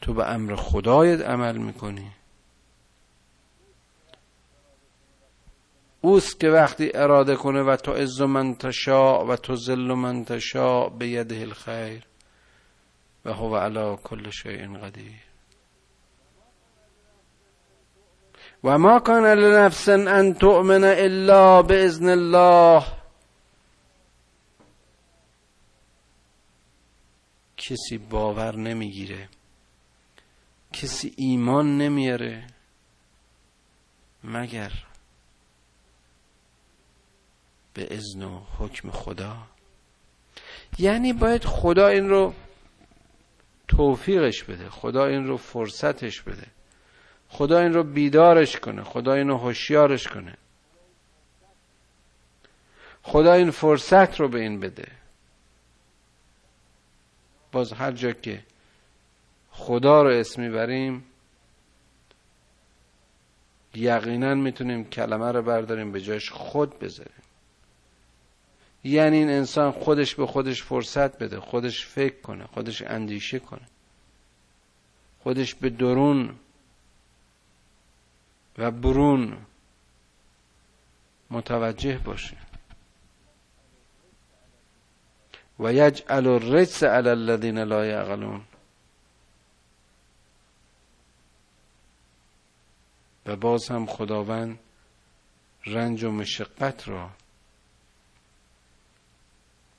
تو 0.00 0.14
به 0.14 0.30
امر 0.30 0.56
خدایت 0.56 1.20
عمل 1.20 1.56
می‌کنی. 1.58 2.10
اوست 6.00 6.40
که 6.40 6.48
وقتی 6.48 6.90
اراده 6.94 7.36
کنه 7.36 7.62
و 7.62 7.76
تو 7.76 7.92
عز 7.92 8.20
من 8.20 8.54
تشاء 8.54 9.24
و 9.24 9.36
تو 9.36 9.56
ذل 9.56 9.94
من 9.94 10.24
تشاء 10.24 10.88
به 10.88 11.08
یده 11.08 11.40
الخیر. 11.40 12.06
و 13.24 13.32
هو 13.32 13.56
علا 13.56 13.96
کل 13.96 14.30
شیء 14.30 14.78
قدیر. 14.78 15.33
و 18.64 18.78
ما 18.78 19.00
کان 19.00 19.24
لنفس 19.26 19.88
ان 19.88 20.34
تؤمن 20.34 20.84
الا 20.84 21.62
باذن 21.62 22.08
الله. 22.08 22.84
کسی 27.56 27.98
باور 27.98 28.56
نمی‌گیره. 28.56 29.28
کسی 30.72 31.14
ایمان 31.16 31.78
نمیاره. 31.78 32.46
مگر 34.24 34.72
به 37.74 37.88
اذن 37.90 38.22
و 38.22 38.40
حکم 38.58 38.90
خدا. 38.90 39.36
یعنی 40.78 41.12
باید 41.12 41.44
خدا 41.44 41.88
این 41.88 42.08
رو 42.08 42.34
توفیقش 43.68 44.42
بده 44.42 44.70
خدا 44.70 45.06
این 45.06 45.26
رو 45.26 45.36
فرصتش 45.36 46.22
بده. 46.22 46.46
خدا 47.34 47.58
این 47.58 47.74
رو 47.74 47.82
بیدارش 47.82 48.56
کنه 48.56 48.82
خدا 48.82 49.12
این 49.12 49.28
رو 49.28 49.36
هوشیارش 49.36 50.08
کنه. 50.08 50.34
خدا 53.02 53.32
این 53.32 53.50
فرصت 53.50 54.20
رو 54.20 54.28
به 54.28 54.40
این 54.40 54.60
بده. 54.60 54.88
باز 57.52 57.72
هر 57.72 57.92
جا 57.92 58.12
که 58.12 58.42
خدا 59.50 60.02
رو 60.02 60.08
اسم 60.08 60.42
می‌بریم 60.42 61.04
یقینا 63.74 64.34
می‌تونیم 64.34 64.84
کلمه 64.84 65.32
رو 65.32 65.42
برداریم 65.42 65.92
به 65.92 66.00
جاش 66.00 66.30
خود 66.30 66.78
بذاریم. 66.78 67.22
یعنی 68.84 69.16
این 69.16 69.30
انسان 69.30 69.72
خودش 69.72 70.14
به 70.14 70.26
خودش 70.26 70.62
فرصت 70.62 71.18
بده 71.18 71.40
خودش 71.40 71.86
فکر 71.86 72.20
کنه 72.20 72.44
خودش 72.46 72.82
اندیشه 72.82 73.38
کنه 73.38 73.68
خودش 75.22 75.54
به 75.54 75.70
درون 75.70 76.34
و 78.58 78.70
برون 78.70 79.46
متوجه 81.30 81.98
باشه. 81.98 82.36
و 85.58 85.72
یجعل 85.72 86.26
الرجس 86.26 86.82
علی 86.82 87.08
الذین 87.08 87.58
لا 87.58 87.86
یعقلون. 87.86 88.44
و 93.26 93.36
باز 93.36 93.68
هم 93.68 93.86
خداوند 93.86 94.58
رنج 95.66 96.04
و 96.04 96.10
مشقت 96.10 96.88
را 96.88 97.10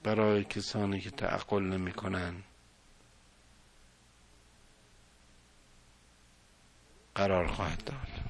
برای 0.04 0.44
کسانی 0.44 1.00
که 1.00 1.12
تعقل 1.12 1.64
نمی 1.64 1.94
کنند 1.94 2.44
قرار 7.16 7.48
خواهد 7.48 7.84
داد. 7.84 8.25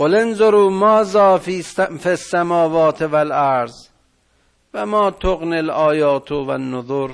قل 0.00 0.14
انظروا 0.14 0.70
ماذا 0.70 1.38
فی 1.38 1.62
السماوات 2.04 3.02
والارض 3.02 3.88
و 4.74 4.86
ما 4.86 5.10
تغنی 5.10 5.56
الآیات 5.56 6.32
و 6.32 6.50
النذر 6.50 7.10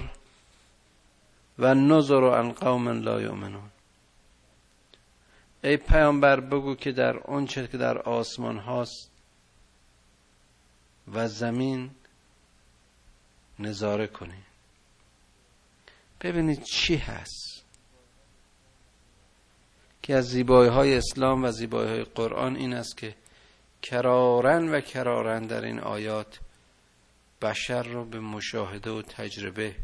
و 1.59 1.65
النذر 1.65 2.25
عن 2.39 2.53
قوم 2.53 2.89
لا 2.89 3.21
یؤمنون. 3.21 3.71
ای 5.65 5.77
پیامبر 5.77 6.41
بگو 6.41 6.75
که 6.75 6.93
در 6.93 7.19
آنچه 7.19 7.69
که 7.69 7.79
در 7.79 7.99
آسمان 7.99 8.59
هاست 8.59 9.11
و 11.15 11.29
زمین 11.29 11.91
نظاره 13.59 14.07
کنید 14.07 14.47
ببینید 16.21 16.63
چی 16.63 16.97
هست. 16.97 17.56
که 20.07 20.15
از 20.15 20.29
زیبایی 20.29 20.71
های 20.71 20.97
اسلام 20.97 21.45
و 21.45 21.51
زیبایی 21.51 21.91
های 21.91 22.05
قرآن 22.05 22.57
این 22.57 22.75
است 22.75 22.97
که 22.97 23.15
کرارن 23.83 24.69
و 24.69 24.81
کرارن 24.81 25.47
در 25.47 25.65
این 25.65 25.81
آیات 25.81 26.41
بشر 27.43 27.83
رو 27.83 28.05
به 28.05 28.21
مشاهده 28.21 28.91
و 28.91 29.03
تجربه 29.03 29.75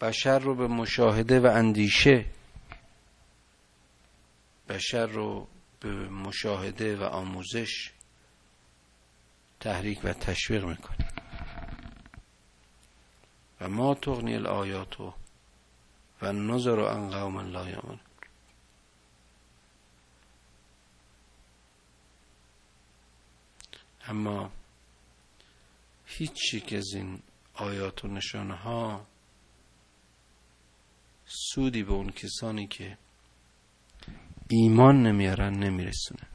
بشر 0.00 0.38
رو 0.38 0.54
به 0.54 0.66
مشاهده 0.66 1.40
و 1.40 1.46
اندیشه 1.46 2.24
بشر 4.68 5.06
رو 5.06 5.48
به 5.80 5.90
مشاهده 6.08 6.96
و 6.96 7.02
آموزش 7.02 7.92
تحریک 9.60 10.00
و 10.04 10.12
تشویق 10.12 10.64
می‌کنه. 10.64 11.08
و 13.60 13.68
ما 13.68 13.94
تغنی 13.94 14.34
الآیات 14.34 15.00
و 15.00 15.12
نظر 16.22 16.80
عن 16.80 17.10
قوم 17.10 17.38
لا 17.38 17.64
اما 24.08 24.50
هیچ 26.06 26.64
که 26.66 26.78
از 26.78 26.94
این 26.94 27.22
آیات 27.54 28.04
و 28.04 28.08
نشانه 28.08 28.54
ها 28.54 29.06
سودی 31.26 31.82
به 31.82 31.92
اون 31.92 32.10
کسانی 32.10 32.66
که 32.66 32.98
ایمان 34.48 35.02
نمیارن 35.02 35.54
نمیرسونه. 35.54 36.26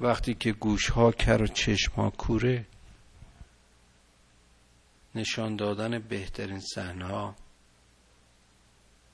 وقتی 0.00 0.34
که 0.34 0.52
گوش 0.52 0.90
ها 0.90 1.12
کر 1.12 1.42
و 1.42 1.46
چشم 1.46 1.92
ها 1.92 2.10
کوره 2.10 2.66
نشان 5.14 5.56
دادن 5.56 5.98
بهترین 5.98 6.60
صحنه 6.60 7.06
ها 7.06 7.36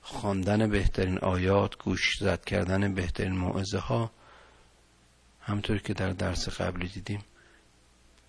خواندن 0.02 0.70
بهترین 0.70 1.18
آیات 1.18 1.78
گوش 1.78 2.18
زد 2.20 2.44
کردن 2.44 2.94
بهترین 2.94 3.32
موعظه 3.32 3.78
ها 3.78 4.10
همطور 5.40 5.78
که 5.78 5.94
در 5.94 6.10
درس 6.10 6.60
قبلی 6.60 6.88
دیدیم 6.88 7.24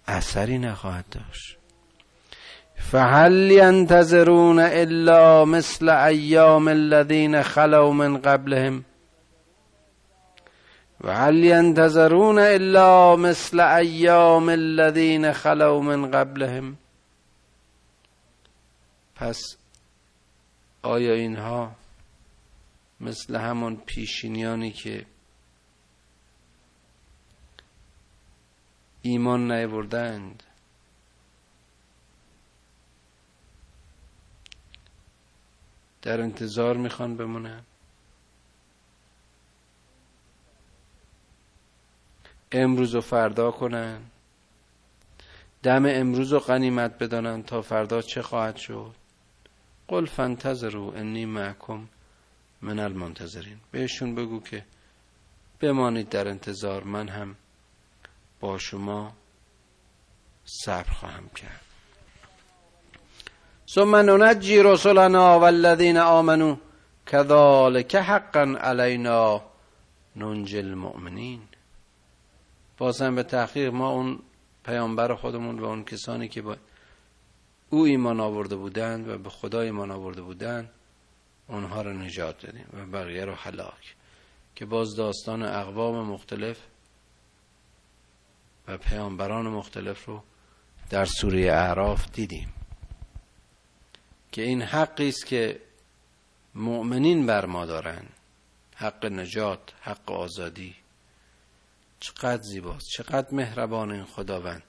اثری 0.07 0.57
نخواهد 0.57 1.05
داشت. 1.11 1.57
فهل 2.75 3.51
ینتظرون 3.51 4.59
الا 4.59 5.45
مثل 5.45 5.89
ایام 5.89 6.67
الذین 6.67 7.41
خلو 7.41 7.91
من 7.91 8.17
قبلهم. 8.17 8.85
و 11.03 11.15
هل 11.15 11.43
ینتظرون 11.43 12.39
الا 12.39 13.15
مثل 13.15 13.59
ایام 13.59 14.49
الذین 14.49 15.31
خلو 15.31 15.81
من 15.81 16.11
قبلهم. 16.11 16.77
پس 19.15 19.41
آیا 20.81 21.13
اینها 21.13 21.75
مثل 22.99 23.35
همان 23.35 23.77
پیشینیانی 23.77 24.71
که 24.71 25.05
ایمان 29.01 29.51
نیاوردند. 29.51 30.43
در 36.01 36.21
انتظار 36.21 36.77
می‌خوان 36.77 37.17
بمونن. 37.17 37.63
امروز 42.51 42.95
و 42.95 43.01
فردا 43.01 43.51
کنن. 43.51 44.01
دم 45.63 45.85
امروز 45.85 46.33
و 46.33 46.39
غنیمت 46.39 46.97
بدانند 46.99 47.45
تا 47.45 47.61
فردا 47.61 48.01
چه 48.01 48.21
خواهد 48.21 48.55
شد. 48.55 48.95
قل 49.87 50.05
فانتظروا 50.05 50.93
انی 50.93 51.25
معکم 51.25 51.87
من 52.61 52.79
المنتظرین. 52.79 53.57
بهشون 53.71 54.15
بگو 54.15 54.39
که 54.39 54.65
بمانید 55.59 56.09
در 56.09 56.27
انتظار. 56.27 56.83
من 56.83 57.07
هم 57.07 57.35
با 58.41 58.57
شما 58.57 59.13
صبر 60.45 60.91
خواهم 60.93 61.29
کرد. 61.29 61.61
ثم 63.67 63.95
ننجی 63.95 64.63
رسلنا 64.63 65.39
والذین 65.39 65.97
آمنوا 65.97 66.55
كذلك 67.05 67.95
حقا 67.95 68.55
علینا 68.59 69.41
ننجی 70.15 70.57
المؤمنین. 70.57 71.41
بازم 72.77 73.15
به 73.15 73.23
تحقیق 73.23 73.73
ما 73.73 73.89
اون 73.89 74.19
پیامبر 74.65 75.15
خودمون 75.15 75.59
و 75.59 75.65
اون 75.65 75.83
کسانی 75.83 76.27
که 76.27 76.41
با 76.41 76.55
او 77.69 77.85
ایمان 77.85 78.19
آورده 78.19 78.55
بودند 78.55 79.07
و 79.07 79.17
به 79.17 79.29
خدا 79.29 79.61
ایمان 79.61 79.91
آورده 79.91 80.21
بودند 80.21 80.69
اونها 81.47 81.81
رو 81.81 81.93
نجات 81.93 82.45
دادیم 82.45 82.65
و 82.73 82.85
بقیه 82.85 83.25
رو 83.25 83.33
حلاک 83.33 83.95
که 84.55 84.65
باز 84.65 84.95
داستان 84.95 85.43
اقوام 85.43 86.05
مختلف 86.05 86.57
و 88.67 88.77
پیامبران 88.77 89.47
مختلف 89.47 90.05
رو 90.05 90.23
در 90.89 91.05
سوره 91.05 91.41
اعراف 91.41 92.11
دیدیم 92.11 92.53
که 94.31 94.41
این 94.41 94.61
حقی 94.61 95.09
است 95.09 95.25
که 95.25 95.61
مؤمنین 96.55 97.25
بر 97.25 97.45
ما 97.45 97.65
دارند 97.65 98.13
حق 98.75 99.05
نجات 99.05 99.59
حق 99.81 100.11
آزادی. 100.11 100.75
چقدر 101.99 102.41
زیباست 102.41 102.85
چقدر 102.89 103.27
مهربان 103.33 103.91
این 103.91 104.05
خداوند. 104.05 104.63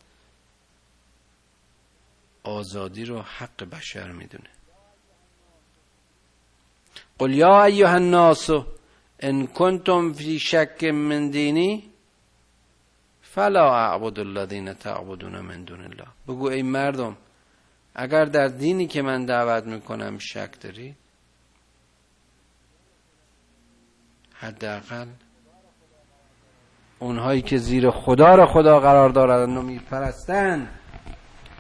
آزادی 2.43 3.05
رو 3.05 3.23
حق 3.23 3.65
بشر 3.65 4.11
می‌دونه. 4.11 4.51
قل 7.19 7.35
یا 7.35 7.65
ایها 7.65 7.95
الناس 7.95 8.51
ان 9.21 9.47
کنتم 9.47 10.13
فی 10.13 10.39
شک 10.39 10.85
من 10.85 11.31
دینی 11.31 11.92
فلا 13.35 13.75
اعبد 13.75 14.19
الذین 14.19 14.73
تعبدون 14.73 15.41
من 15.41 15.65
دون 15.65 15.81
الله. 15.81 16.07
بگو 16.29 16.49
ای 16.49 16.63
مردم 16.63 17.17
اگر 17.95 18.25
در 18.25 18.49
دینی 18.49 18.87
که 18.87 19.03
من 19.03 19.25
دعوت 19.25 19.65
می‌کنم 19.65 20.19
شک 20.19 20.61
دارید 20.61 20.97
حداقل 24.35 25.07
اونهایی 26.99 27.43
که 27.43 27.57
زیر 27.57 27.91
خدا 27.91 28.35
را 28.35 28.47
خدا 28.47 28.81
قرار 28.81 29.09
دارند 29.09 29.57
و 29.57 29.63
میپرستند 29.63 30.69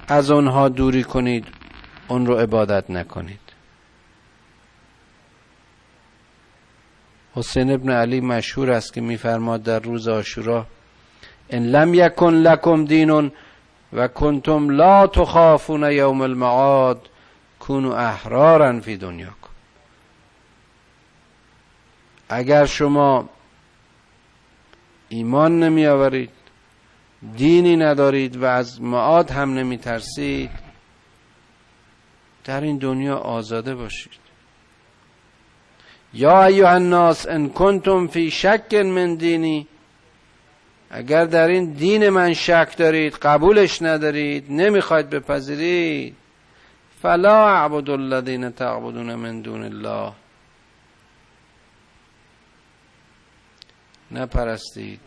از 0.08 0.30
اونها 0.30 0.68
دوری 0.68 1.04
کنید 1.04 1.46
اون 2.08 2.26
رو 2.26 2.34
عبادت 2.34 2.90
نکنید. 2.90 3.40
حسین 7.34 7.70
ابن 7.70 7.90
علی 7.90 8.20
مشهور 8.20 8.70
است 8.70 8.92
که 8.92 9.00
میفرماد 9.00 9.62
در 9.62 9.78
روز 9.78 10.08
آشورا 10.08 10.66
ان 11.52 11.66
لم 11.66 11.94
یکن 11.94 12.34
لکم 12.34 12.84
دین 12.84 13.32
و 13.92 14.08
کنتم 14.08 14.70
لا 14.70 15.06
تخافون 15.06 15.92
یوم 15.92 16.22
المعاد 16.22 17.08
کونو 17.58 17.92
احرارا 17.92 18.80
فی 18.80 18.96
دنیاکم. 18.96 19.36
اگر 22.28 22.66
شما 22.66 23.28
ایمان 25.08 25.60
نمی 25.60 25.86
آورید 25.86 26.30
دینی 27.36 27.76
ندارید 27.76 28.36
و 28.36 28.44
از 28.44 28.82
معاد 28.82 29.30
هم 29.30 29.54
نمی 29.54 29.78
ترسید 29.78 30.50
در 32.44 32.60
این 32.60 32.78
دنیا 32.78 33.16
آزاده 33.16 33.74
باشید. 33.74 34.22
یا 36.14 36.44
ایها 36.44 36.70
الناس 36.70 37.26
ان 37.28 37.48
کنتم 37.48 38.06
فی 38.06 38.30
شک 38.30 38.74
من 38.74 39.14
دینی 39.14 39.66
اگر 40.94 41.24
در 41.24 41.48
این 41.48 41.72
دین 41.72 42.08
من 42.08 42.32
شک 42.32 42.74
دارید 42.78 43.14
قبولش 43.14 43.82
ندارید 43.82 44.46
نمی‌خواید 44.48 45.10
بپذیرید 45.10 46.16
فلا 47.02 47.48
اعبد 47.48 47.90
الذین 47.90 48.50
تعبدون 48.50 49.14
من 49.14 49.40
دون 49.40 49.62
الله. 49.62 50.12
نپرستید 54.10 55.00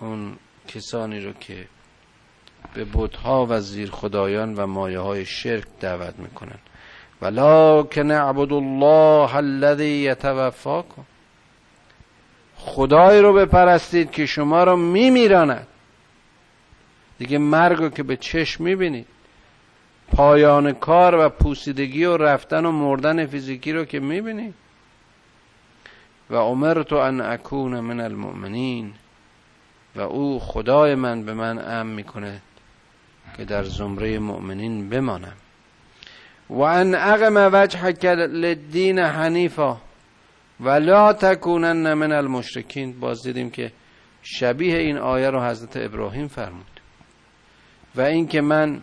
اون 0.00 0.36
کسانی 0.68 1.20
رو 1.20 1.32
که 1.32 1.66
به 2.74 2.84
بودها 2.84 3.46
و 3.50 3.60
زیر 3.60 3.90
خدایان 3.90 4.54
و 4.54 4.66
مایه 4.66 4.98
های 4.98 5.24
شرک 5.24 5.66
دعوت 5.80 6.18
می‌کنن. 6.18 6.58
ولکن 7.22 8.10
اعبد 8.10 8.52
الله 8.52 9.36
الذی 9.36 9.90
یتوفاکم. 9.90 11.04
خدای 12.66 13.20
رو 13.20 13.32
بپرستید 13.32 14.10
که 14.10 14.26
شما 14.26 14.64
رو 14.64 14.76
میمیراند. 14.76 15.66
دیگه 17.18 17.38
مرگ 17.38 17.78
رو 17.78 17.88
که 17.88 18.02
به 18.02 18.16
چشم 18.16 18.64
می‌بینید. 18.64 19.06
پایان 20.12 20.72
کار 20.72 21.14
و 21.14 21.28
پوسیدگی 21.28 22.04
و 22.04 22.16
رفتن 22.16 22.66
و 22.66 22.72
مردن 22.72 23.26
فیزیکی 23.26 23.72
رو 23.72 23.84
که 23.84 24.00
می‌بینید. 24.00 24.54
و 26.30 26.34
امرت 26.34 26.92
ان 26.92 27.20
اکون 27.20 27.80
من 27.80 28.00
المؤمنین. 28.00 28.92
و 29.96 30.00
او 30.00 30.40
خدای 30.40 30.94
من 30.94 31.22
به 31.22 31.34
من 31.34 31.58
ام 31.58 31.86
می‌کنه 31.86 32.40
که 33.36 33.44
در 33.44 33.64
زمره 33.64 34.18
مؤمنین 34.18 34.88
بمانم. 34.88 35.36
و 36.50 36.60
ان 36.60 36.94
اقم 36.94 37.50
وجهک 37.52 38.04
للدین 38.04 38.98
حنیفا. 38.98 39.76
و 40.64 40.68
لا 40.68 41.12
تکونن 41.12 41.94
من 41.94 42.12
المشرکین. 42.12 43.00
باز 43.00 43.22
دیدیم 43.22 43.50
که 43.50 43.72
شبیه 44.22 44.78
این 44.78 44.98
آیه 44.98 45.30
رو 45.30 45.44
حضرت 45.44 45.76
ابراهیم 45.76 46.28
فرمود. 46.28 46.80
و 47.94 48.00
اینکه 48.00 48.40
من 48.40 48.80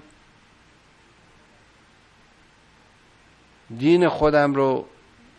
دین 3.77 4.09
خودم 4.09 4.53
رو 4.53 4.88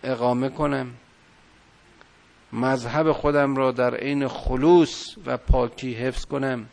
اقامه 0.05 0.49
کنم 0.49 0.95
مذهب 2.53 3.13
خودم 3.13 3.57
را 3.57 3.73
در 3.73 3.95
عین 3.95 4.29
خلوص 4.29 5.17
و 5.27 5.37
پاکی 5.37 5.95
حفظ 5.95 6.25
کنم 6.25 6.67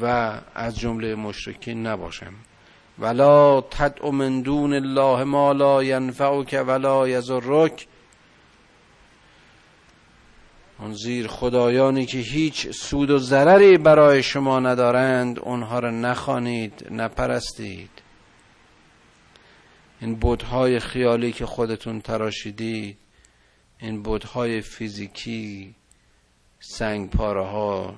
و 0.00 0.04
از 0.54 0.78
جمله 0.78 1.14
مشرکین 1.14 1.86
نباشم. 1.86 2.34
ولا 2.98 3.60
تدع 3.60 4.10
من 4.10 4.42
دون 4.42 4.72
الله 4.72 5.24
ما 5.24 5.52
لا 5.52 5.82
ینفعک 5.82 6.64
ولا 6.66 7.08
یضرک. 7.08 7.86
اون 10.78 10.92
زیر 10.92 11.26
خدایانی 11.26 12.06
که 12.06 12.18
هیچ 12.18 12.70
سود 12.70 13.10
و 13.10 13.18
ضرری 13.18 13.78
برای 13.78 14.22
شما 14.22 14.60
ندارند 14.60 15.38
اونها 15.38 15.78
را 15.78 15.90
نخوانید 15.90 16.86
نپرستید. 16.90 17.90
این 20.00 20.14
بودهای 20.14 20.80
خیالی 20.80 21.32
که 21.32 21.46
خودتون 21.46 22.00
تراشیدید 22.00 22.98
این 23.80 24.02
بودهای 24.02 24.60
فیزیکی 24.60 25.74
سنگ 26.60 27.10
پاره 27.10 27.46
ها 27.46 27.94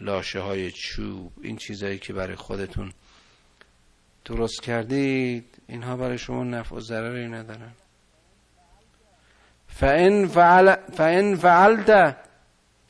لاشه 0.00 0.40
های 0.40 0.70
چوب 0.70 1.32
این 1.42 1.56
چیزهایی 1.56 1.98
که 1.98 2.12
برای 2.12 2.36
خودتون 2.36 2.92
درست 4.24 4.62
کردید 4.62 5.44
اینها 5.68 5.96
برای 5.96 6.18
شما 6.18 6.44
نفع 6.44 6.76
و 6.76 6.80
ضرری 6.80 7.28
ندارن. 7.28 7.72
فان 9.68 10.28
فعل 10.28 10.76
فان 10.92 11.36
فعلت 11.36 12.16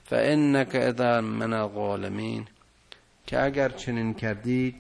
فانك 0.05 0.74
اذا 0.74 1.20
من 1.20 1.53
الظالمین 1.53 2.47
که 3.26 3.43
اگر 3.43 3.68
چنین 3.68 4.14
کردید 4.14 4.74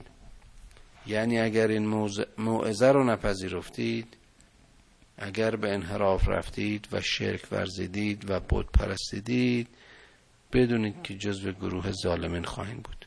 یعنی 1.06 1.40
اگر 1.40 1.68
این 1.68 2.10
موعظه 2.38 2.86
رو 2.86 3.04
نپذیرفتید 3.04 4.16
اگر 5.18 5.56
به 5.56 5.74
انحراف 5.74 6.28
رفتید 6.28 6.88
و 6.92 7.00
شرک 7.00 7.52
ورزیدید 7.52 8.30
و 8.30 8.40
بود 8.40 8.72
پرستیدید 8.72 9.68
بدونید 10.52 11.02
که 11.02 11.14
جزو 11.14 11.52
گروه 11.52 11.92
ظالمین 11.92 12.44
خواهید 12.44 12.82
بود. 12.82 13.06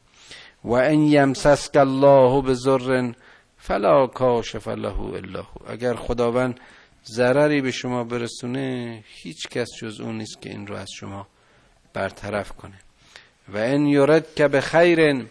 و 0.64 0.72
این 0.74 1.02
یمسسک 1.02 1.76
الله 1.76 2.42
به 2.42 2.54
ذر 2.54 3.12
فلا 3.68 4.08
کاشف 4.08 4.68
له 4.68 5.00
الا 5.00 5.42
هو. 5.42 5.72
اگر 5.72 5.96
خداوند 5.96 6.60
ضرری 7.06 7.62
به 7.62 7.72
شما 7.72 8.04
برسونه 8.04 9.04
هیچ 9.08 9.48
کس 9.48 9.68
جز 9.80 10.00
اون 10.02 10.18
نیست 10.18 10.42
که 10.42 10.50
این 10.50 10.68
رو 10.68 10.76
از 10.76 10.90
شما 10.92 11.28
برطرف 11.94 12.52
کنه. 12.52 12.80
و 13.48 13.58
این 13.58 13.86
یورد 13.86 14.36
که 14.36 14.48
به 14.48 14.62
خیر 14.62 15.26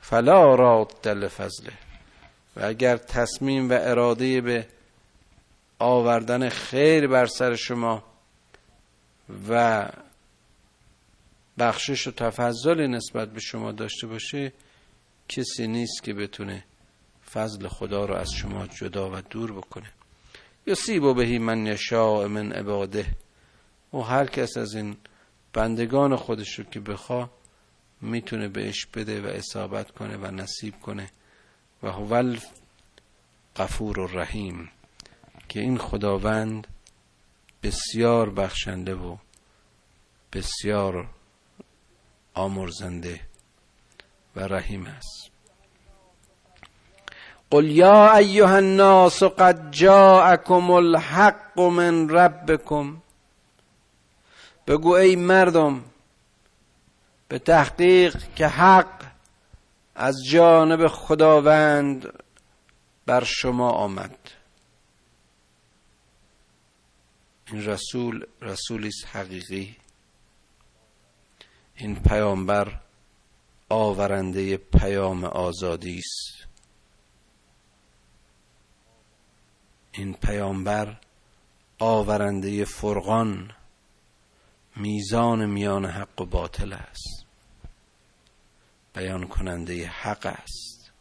فلا 0.00 0.54
راد 0.54 0.92
دل 1.02 1.28
فضله 1.28 1.72
و 2.56 2.64
اگر 2.64 2.96
تصمیم 2.96 3.70
و 3.70 3.72
اراده 3.72 4.40
به 4.40 4.66
آوردن 5.78 6.48
خیر 6.48 7.06
بر 7.06 7.26
سر 7.26 7.54
شما 7.54 8.04
و 9.48 9.88
بخشش 11.58 12.06
و 12.06 12.10
تفضل 12.10 12.86
نسبت 12.86 13.28
به 13.28 13.40
شما 13.40 13.72
داشته 13.72 14.06
باشه 14.06 14.52
کسی 15.28 15.66
نیست 15.66 16.02
که 16.02 16.14
بتونه 16.14 16.64
فضل 17.36 17.68
خدا 17.68 18.04
رو 18.04 18.14
از 18.14 18.30
شما 18.32 18.66
جدا 18.66 19.10
و 19.10 19.20
دور 19.20 19.52
بکنه. 19.52 19.92
یصیب 20.66 21.02
و 21.02 21.14
بهی 21.14 21.38
من 21.38 21.66
یشاء 21.66 22.28
من 22.28 22.52
عباده. 22.52 23.06
و 23.92 23.98
هر 23.98 24.26
کس 24.26 24.56
از 24.56 24.74
این 24.74 24.96
بندگان 25.52 26.16
خودش 26.16 26.58
رو 26.58 26.64
که 26.64 26.80
بخوا 26.80 27.30
می‌تونه 28.00 28.48
بهش 28.48 28.86
بده 28.86 29.22
و 29.22 29.26
اصابت 29.26 29.90
کنه 29.90 30.16
و 30.16 30.30
نصیب 30.30 30.80
کنه. 30.80 31.10
و 31.82 31.92
هو 31.92 32.36
غفور 33.56 33.98
و 33.98 34.06
رحیم 34.06 34.70
که 35.48 35.60
این 35.60 35.78
خداوند 35.78 36.66
بسیار 37.62 38.30
بخشنده 38.30 38.94
و 38.94 39.16
بسیار 40.32 41.08
آمرزنده 42.34 43.20
و 44.36 44.40
رحیم 44.40 44.86
است. 44.86 45.35
قل 47.50 47.64
یا 47.64 48.16
ایها 48.16 48.56
الناس 48.56 49.22
قد 49.22 49.70
جاءکم 49.70 50.70
الحق 50.70 51.60
من 51.60 52.08
ربکم. 52.08 53.02
بگو 54.66 54.92
ای 54.92 55.16
مردم 55.16 55.84
به 57.28 57.38
تحقیق 57.38 58.34
که 58.34 58.46
حق 58.46 59.06
از 59.94 60.16
جانب 60.30 60.86
خداوند 60.88 62.12
بر 63.06 63.24
شما 63.24 63.70
آمد. 63.70 64.18
این 67.52 67.66
رسول 67.66 68.26
رسولی 68.42 68.90
حقیقی. 69.12 69.76
این 71.74 72.02
پیامبر 72.02 72.80
آورنده 73.68 74.56
پیام 74.56 75.24
آزادی 75.24 75.98
است. 75.98 76.45
این 79.96 80.14
پیامبر 80.14 80.96
آورنده 81.78 82.64
فرقان 82.64 83.52
میزان 84.76 85.46
میان 85.46 85.84
حق 85.84 86.20
و 86.20 86.24
باطل 86.24 86.72
است. 86.72 87.26
بیان 88.94 89.26
کننده 89.26 89.86
حق 89.86 90.26
است. 90.26 90.92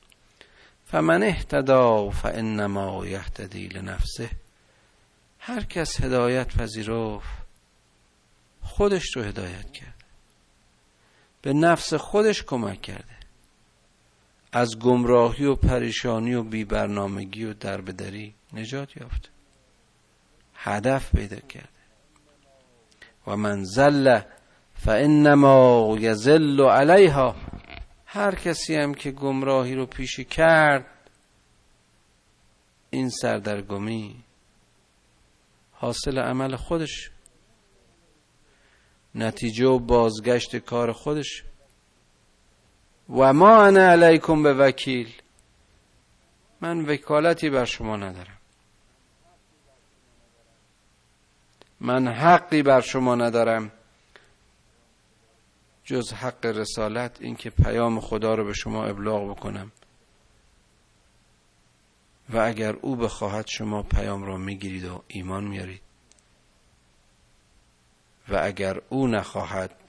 فمن 0.86 1.24
اهتدا 1.24 2.10
فانما 2.10 3.06
یهتدی 3.06 3.68
لنفسه. 3.68 4.30
هر 5.40 5.64
کس 5.64 6.02
هدایت 6.02 6.58
پذیرفت 6.58 7.46
خودش 8.62 9.16
رو 9.16 9.24
هدایت 9.24 9.72
کرد. 9.72 10.04
به 11.42 11.54
نفس 11.54 11.94
خودش 11.94 12.44
کمک 12.44 12.82
کرده. 12.82 13.15
از 14.56 14.80
گمراهی 14.80 15.46
و 15.46 15.56
پریشانی 15.56 16.34
و 16.34 16.44
بیبرنامگی 16.44 17.46
و 17.46 17.54
دربدری 17.54 18.34
نجات 18.54 18.98
یافته 18.98 19.30
هدف 20.54 21.16
پیدا 21.16 21.40
کرده 21.40 21.70
و 23.28 23.36
من 23.36 23.64
زل 23.64 24.20
فانما 24.74 25.96
یزل 26.00 26.62
علیها. 26.62 27.36
هر 28.06 28.36
کسی 28.36 28.76
هم 28.76 28.94
که 28.94 29.12
گمراهی 29.12 29.76
رو 29.76 29.86
پیش 29.86 30.20
کرد 30.20 31.10
این 32.90 33.10
سردرگمی 33.10 34.16
حاصل 35.72 36.20
عمل 36.20 36.56
خودش. 36.56 37.12
نتیجه 39.16 39.66
و 39.66 39.80
بازگشت 39.80 40.56
کار 40.56 40.92
خودش. 40.92 41.44
و 43.10 43.34
ما 43.34 43.66
انا 43.66 43.92
علیکم 43.92 44.44
به 44.44 44.54
وکیل 44.54 45.22
من 46.62 46.86
وکالتی 46.86 47.50
بر 47.50 47.66
شما 47.66 47.96
ندارم. 47.96 48.38
من 51.80 52.08
حقی 52.08 52.64
بر 52.64 52.82
شما 52.82 53.16
ندارم. 53.16 53.72
جز 55.84 56.14
حق 56.14 56.46
رسالت 56.46 57.22
اینکه 57.22 57.50
پیام 57.50 58.00
خدا 58.00 58.36
رو 58.36 58.46
به 58.46 58.54
شما 58.54 58.86
ابلاغ 58.86 59.30
بکنم. 59.32 59.72
و 62.30 62.38
اگر 62.38 62.74
او 62.74 62.96
بخواهد 62.96 63.48
شما 63.48 63.84
پیام 63.84 64.24
را 64.24 64.38
می‌گیرید 64.38 64.86
و 64.86 65.04
ایمان 65.08 65.44
میارید 65.44 65.82
و 68.30 68.40
اگر 68.44 68.82
او 68.90 69.08
نخواهد 69.08 69.85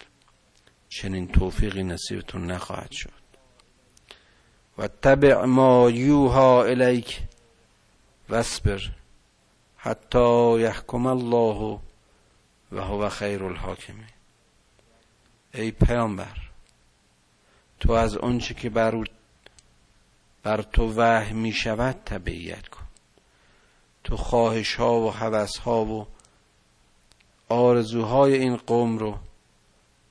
چنین 0.89 1.29
توفیقی 1.29 1.83
نصیبتون 1.83 2.51
نخواهد 2.51 2.93
شد. 2.93 3.13
و 4.79 4.89
تبع 4.89 5.45
ما 5.45 5.91
یوها 5.91 6.65
الیک 6.65 7.21
واسبر 8.29 8.81
حتی 9.77 10.59
یحکم 10.61 11.07
الله 11.07 11.81
و 12.73 12.81
هو 12.81 13.09
خیر 13.09 13.45
الحاکمین. 13.45 14.07
ای 15.55 15.71
پیامبر 15.71 16.37
تو 17.81 17.93
از 17.93 18.17
آنچه 18.17 18.55
که 18.55 18.71
بر, 18.71 19.05
بر 20.43 20.63
تو 20.63 20.93
وحی 20.97 21.33
می 21.33 21.53
شود 21.53 21.97
تبعیت 22.05 22.69
کن. 22.69 22.87
تو 24.05 24.17
خواهش 24.17 24.75
ها 24.75 25.01
و 25.01 25.13
حوث 25.13 25.57
ها 25.57 25.85
و 25.85 26.07
آرزوهای 27.49 28.35
این 28.35 28.57
قوم 28.57 28.99
رو 28.99 29.19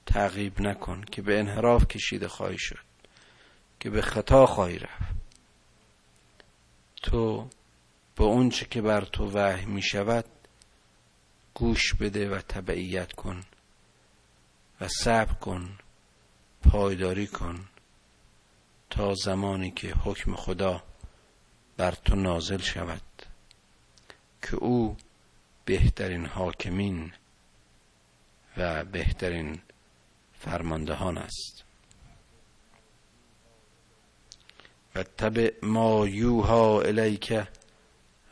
تعقیب 0.05 0.61
نکن 0.61 1.03
که 1.11 1.21
به 1.21 1.39
انحراف 1.39 1.87
کشیده 1.87 2.27
خواهی 2.27 2.57
شد 2.57 2.85
که 3.79 3.89
به 3.89 4.01
خطا 4.01 4.45
خواهی 4.45 4.79
رفت. 4.79 5.15
تو 7.03 7.49
به 8.15 8.23
اونچه 8.23 8.65
که 8.65 8.81
بر 8.81 9.05
تو 9.05 9.31
وحی 9.31 9.65
می 9.65 9.81
شود 9.81 10.25
گوش 11.53 11.93
بده 11.93 12.29
و 12.29 12.39
تبعیت 12.39 13.13
کن 13.13 13.43
و 14.81 14.87
صبر 14.87 15.33
کن 15.33 15.77
پایداری 16.69 17.27
کن 17.27 17.67
تا 18.89 19.13
زمانی 19.13 19.71
که 19.71 19.93
حکم 19.93 20.35
خدا 20.35 20.83
بر 21.77 21.91
تو 21.91 22.15
نازل 22.15 22.57
شود 22.57 23.01
که 24.41 24.55
او 24.55 24.97
بهترین 25.65 26.25
حاکمین 26.25 27.13
و 28.57 28.85
بهترین 28.85 29.61
فرماندهان 30.45 31.17
است. 31.17 31.63
و 34.95 35.03
تبع 35.03 35.51
ما 35.63 36.07
یوها 36.07 36.81
الیک 36.81 37.43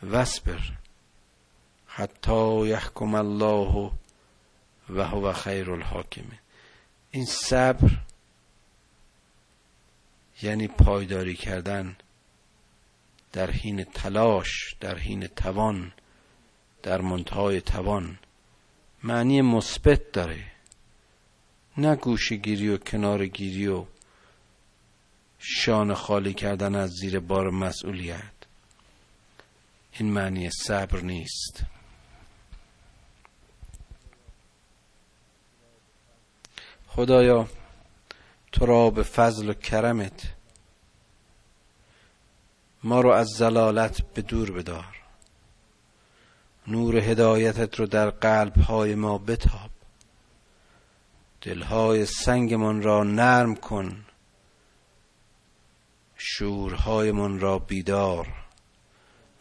واسبر 0.04 0.60
حتی 1.88 2.68
یحکم 2.68 3.16
الله 3.16 3.92
و 4.90 5.04
هو 5.08 5.34
خیر 5.34 5.72
الحاکمه 5.72 6.40
این 7.12 7.26
صبر 7.26 7.92
یعنی 10.42 10.68
پایداری 10.68 11.36
کردن 11.36 11.96
در 13.32 13.52
حین 13.52 13.84
تلاش 13.84 14.76
در 14.80 14.98
حین 14.98 15.28
توان 15.28 15.94
در 16.84 17.02
منتهای 17.02 17.62
توان. 17.62 18.20
معنی 19.04 19.42
مثبت 19.42 20.12
داره. 20.12 20.53
نه 21.78 21.96
گوشگیری 21.96 22.70
و 22.70 22.78
کنار 22.78 23.26
گیری 23.26 23.68
و 23.68 23.86
شان 25.40 25.94
خالی 25.94 26.34
کردن 26.34 26.76
از 26.76 26.90
زیر 26.90 27.20
بار 27.20 27.50
مسئولیت. 27.50 28.34
این 29.92 30.12
معنی 30.12 30.50
صبر 30.50 31.00
نیست. 31.00 31.64
خدایا 36.88 37.48
تو 38.52 38.66
را 38.66 38.90
به 38.90 39.04
فضل 39.04 39.50
و 39.50 39.54
کرمت 39.54 40.34
ما 42.84 43.02
رو 43.02 43.10
از 43.10 43.28
زلالت 43.28 44.02
به 44.02 44.22
دور 44.22 44.52
بدار. 44.52 44.98
نور 46.68 46.98
هدایتت 46.98 47.80
رو 47.80 47.86
در 47.86 48.10
قلب 48.10 48.58
های 48.58 48.96
ما 48.96 49.18
بتاب. 49.18 49.73
دلهای 51.44 52.06
سنگمان 52.06 52.82
را 52.82 53.04
نرم 53.04 53.56
کن. 53.56 54.06
شورهایمان 56.18 57.40
را 57.40 57.60
بیدار 57.60 58.28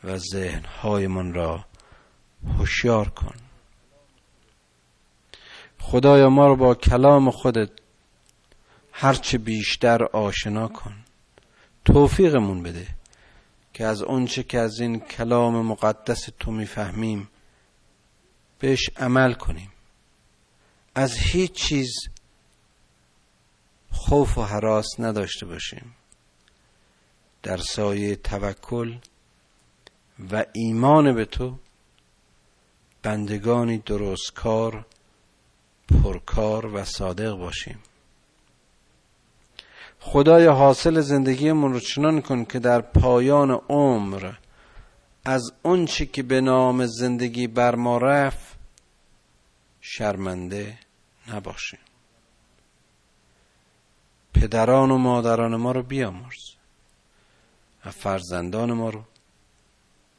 و 0.04 0.18
ذهنهایمان 0.18 1.34
را 1.34 1.64
هوشیار 2.58 3.08
کن. 3.08 3.34
خدایا 5.80 6.30
ما 6.30 6.46
رو 6.46 6.56
با 6.56 6.74
کلام 6.74 7.30
خودت 7.30 7.70
هرچه 8.92 9.38
بیشتر 9.38 10.04
آشنا 10.04 10.68
کن. 10.68 10.94
توفیقمون 11.84 12.62
بده 12.62 12.86
که 13.72 13.84
از 13.84 14.02
اونچه 14.02 14.42
که 14.42 14.58
از 14.58 14.80
این 14.80 15.00
کلام 15.00 15.66
مقدس 15.66 16.28
تو 16.40 16.50
می‌فهمیم 16.50 17.28
بهش 18.58 18.90
عمل 18.96 19.32
کنیم. 19.32 19.70
از 20.94 21.16
هیچ 21.16 21.52
چیز 21.52 21.92
خوف 23.90 24.38
و 24.38 24.42
حراس 24.42 24.86
نداشته 24.98 25.46
باشیم. 25.46 25.94
در 27.42 27.56
سایه 27.56 28.16
توکل 28.16 28.96
و 30.32 30.44
ایمان 30.52 31.14
به 31.14 31.24
تو 31.24 31.58
بندگانی 33.02 33.78
درستکار 33.78 34.86
پرکار 35.88 36.66
و 36.66 36.84
صادق 36.84 37.34
باشیم. 37.34 37.78
خدای 40.00 40.46
حاصل 40.46 41.00
زندگیمون 41.00 41.72
رو 41.72 41.80
چنان 41.80 42.20
کن 42.20 42.44
که 42.44 42.58
در 42.58 42.80
پایان 42.80 43.50
عمر 43.50 44.32
از 45.24 45.52
اونچه 45.62 46.06
که 46.06 46.22
به 46.22 46.40
نام 46.40 46.86
زندگی 46.86 47.46
بر 47.46 47.74
ما 47.74 47.98
رفت 47.98 48.61
شرمنده 49.84 50.78
نباشیم 51.28 51.80
پدران 54.34 54.90
و 54.90 54.98
مادران 54.98 55.56
ما 55.56 55.72
رو 55.72 55.82
بیامرز 55.82 56.54
و 57.84 57.90
فرزندان 57.90 58.72
ما 58.72 58.90
رو 58.90 59.04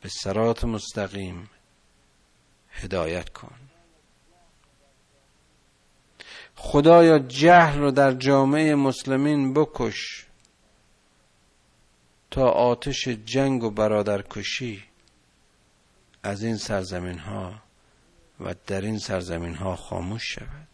به 0.01 0.09
سرات 0.09 0.63
مستقیم 0.63 1.49
هدایت 2.71 3.29
کن. 3.29 3.55
خدایا 6.55 7.19
جهل 7.19 7.79
رو 7.79 7.91
در 7.91 8.13
جامعه 8.13 8.75
مسلمین 8.75 9.53
بکش 9.53 10.25
تا 12.31 12.49
آتش 12.49 13.07
جنگ 13.07 13.63
و 13.63 13.71
برادرکشی 13.71 14.83
از 16.23 16.43
این 16.43 16.57
سرزمین 16.57 17.19
ها 17.19 17.62
و 18.39 18.55
در 18.67 18.81
این 18.81 18.99
سرزمین 18.99 19.55
ها 19.55 19.75
خاموش 19.75 20.33
شود. 20.33 20.67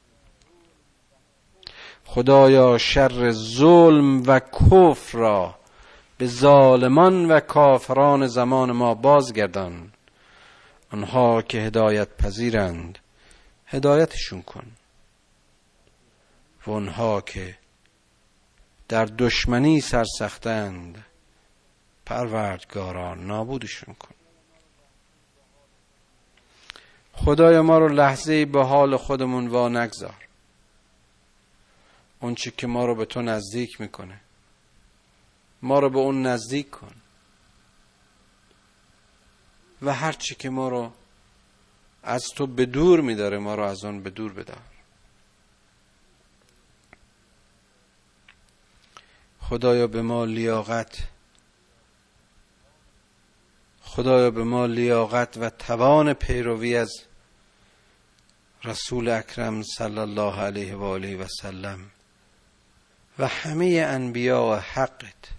خدایا 2.06 2.78
شر 2.78 3.32
ظلم 3.32 4.24
و 4.28 4.40
کفر 4.40 5.18
را 5.18 5.56
به 6.18 6.28
ظالمان 6.28 7.32
و 7.32 7.40
کافران 7.40 8.28
زمان 8.28 8.72
ما 8.72 8.94
بازگردان. 8.94 9.92
آنها 10.92 11.42
که 11.42 11.58
هدایت 11.58 12.18
پذیرند 12.18 13.00
هدایتشون 13.66 14.42
کن. 14.42 14.72
و 16.68 16.72
آنها 16.72 17.22
که 17.22 17.58
در 18.88 19.06
دشمنی 19.06 19.82
سرسختند 19.82 21.06
پروردگاران 22.06 23.28
نابودشون 23.28 23.94
کن. 23.94 24.19
خدای 27.26 27.60
ما 27.60 27.78
رو 27.78 27.88
لحظه 27.88 28.46
به 28.46 28.64
حال 28.64 28.98
خودمون 28.98 29.48
وا 29.48 29.70
نگذار. 29.70 30.28
اون 32.20 32.36
که 32.36 32.68
ما 32.68 32.86
رو 32.86 32.96
به 32.96 33.06
تو 33.06 33.22
نزدیک 33.22 33.82
می‌کنه. 33.82 34.22
ما 35.62 35.80
رو 35.80 35.90
به 35.90 36.00
اون 36.00 36.26
نزدیک 36.26 36.70
کن. 36.70 36.96
و 39.82 39.94
هر 39.94 40.12
چی 40.12 40.36
که 40.36 40.50
ما 40.50 40.70
رو 40.70 40.92
از 42.04 42.24
تو 42.36 42.48
به 42.48 42.66
دور 42.66 43.02
میداره 43.02 43.38
ما 43.38 43.56
رو 43.56 43.64
از 43.64 43.86
اون 43.86 44.04
به 44.04 44.10
دور 44.10 44.34
بدار. 44.34 44.62
خدایا 49.40 49.88
به 49.88 50.02
ما 50.02 50.26
لیاقت 50.26 50.98
خدایا 53.82 54.32
به 54.32 54.44
ما 54.44 54.66
لیاقت 54.66 55.38
و 55.38 55.50
توان 55.50 56.14
پیروی 56.14 56.76
از 56.76 57.09
رسول 58.64 59.10
اکرم 59.10 59.64
صلی 59.64 60.00
الله 60.00 60.42
علیه 60.42 60.76
و 60.76 60.84
آله 60.84 61.18
و 61.18 61.28
سلم 61.28 61.92
و 63.20 63.28
همه 63.28 63.86
انبیا 63.88 64.44
و 64.46 64.56
حقت 64.56 65.30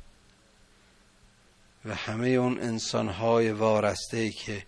و 1.84 1.94
همه 1.94 2.28
اون 2.28 2.60
انسانهای 2.60 3.50
وارسته 3.50 4.30
که 4.30 4.66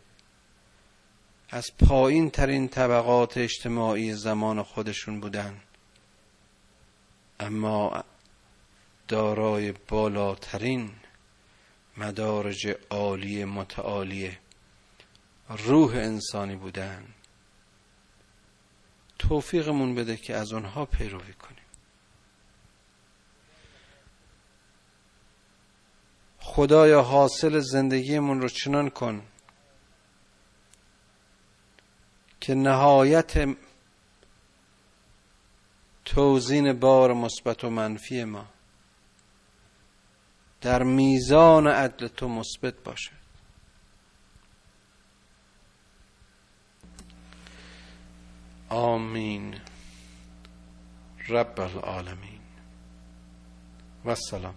از 1.50 1.70
پایین 1.88 2.30
ترین 2.30 2.68
طبقات 2.68 3.38
اجتماعی 3.38 4.14
زمان 4.14 4.62
خودشون 4.62 5.20
بودن 5.20 5.60
اما 7.40 8.04
دارای 9.08 9.72
بالاترین 9.72 10.90
مدارج 11.96 12.76
عالی 12.90 13.44
متعالی 13.44 14.38
روح 15.48 15.94
انسانی 15.94 16.56
بودن. 16.56 17.04
توفیقمون 19.28 19.94
بده 19.94 20.16
که 20.16 20.34
از 20.34 20.52
اونها 20.52 20.84
پیروی 20.84 21.32
کنیم. 21.32 21.64
خدایا 26.38 27.02
حاصل 27.02 27.58
زندگیمون 27.58 28.40
رو 28.40 28.48
چنان 28.48 28.90
کن 28.90 29.22
که 32.40 32.54
نهایت 32.54 33.48
توزین 36.04 36.72
بار 36.72 37.12
مثبت 37.12 37.64
و 37.64 37.70
منفی 37.70 38.24
ما 38.24 38.46
در 40.60 40.82
میزان 40.82 41.66
عدل 41.66 42.08
تو 42.08 42.28
مثبت 42.28 42.74
باشد 42.84 43.21
آمین. 48.72 49.54
رب 51.28 51.60
العالمین. 51.60 52.40
و 54.04 54.08
السلام. 54.08 54.54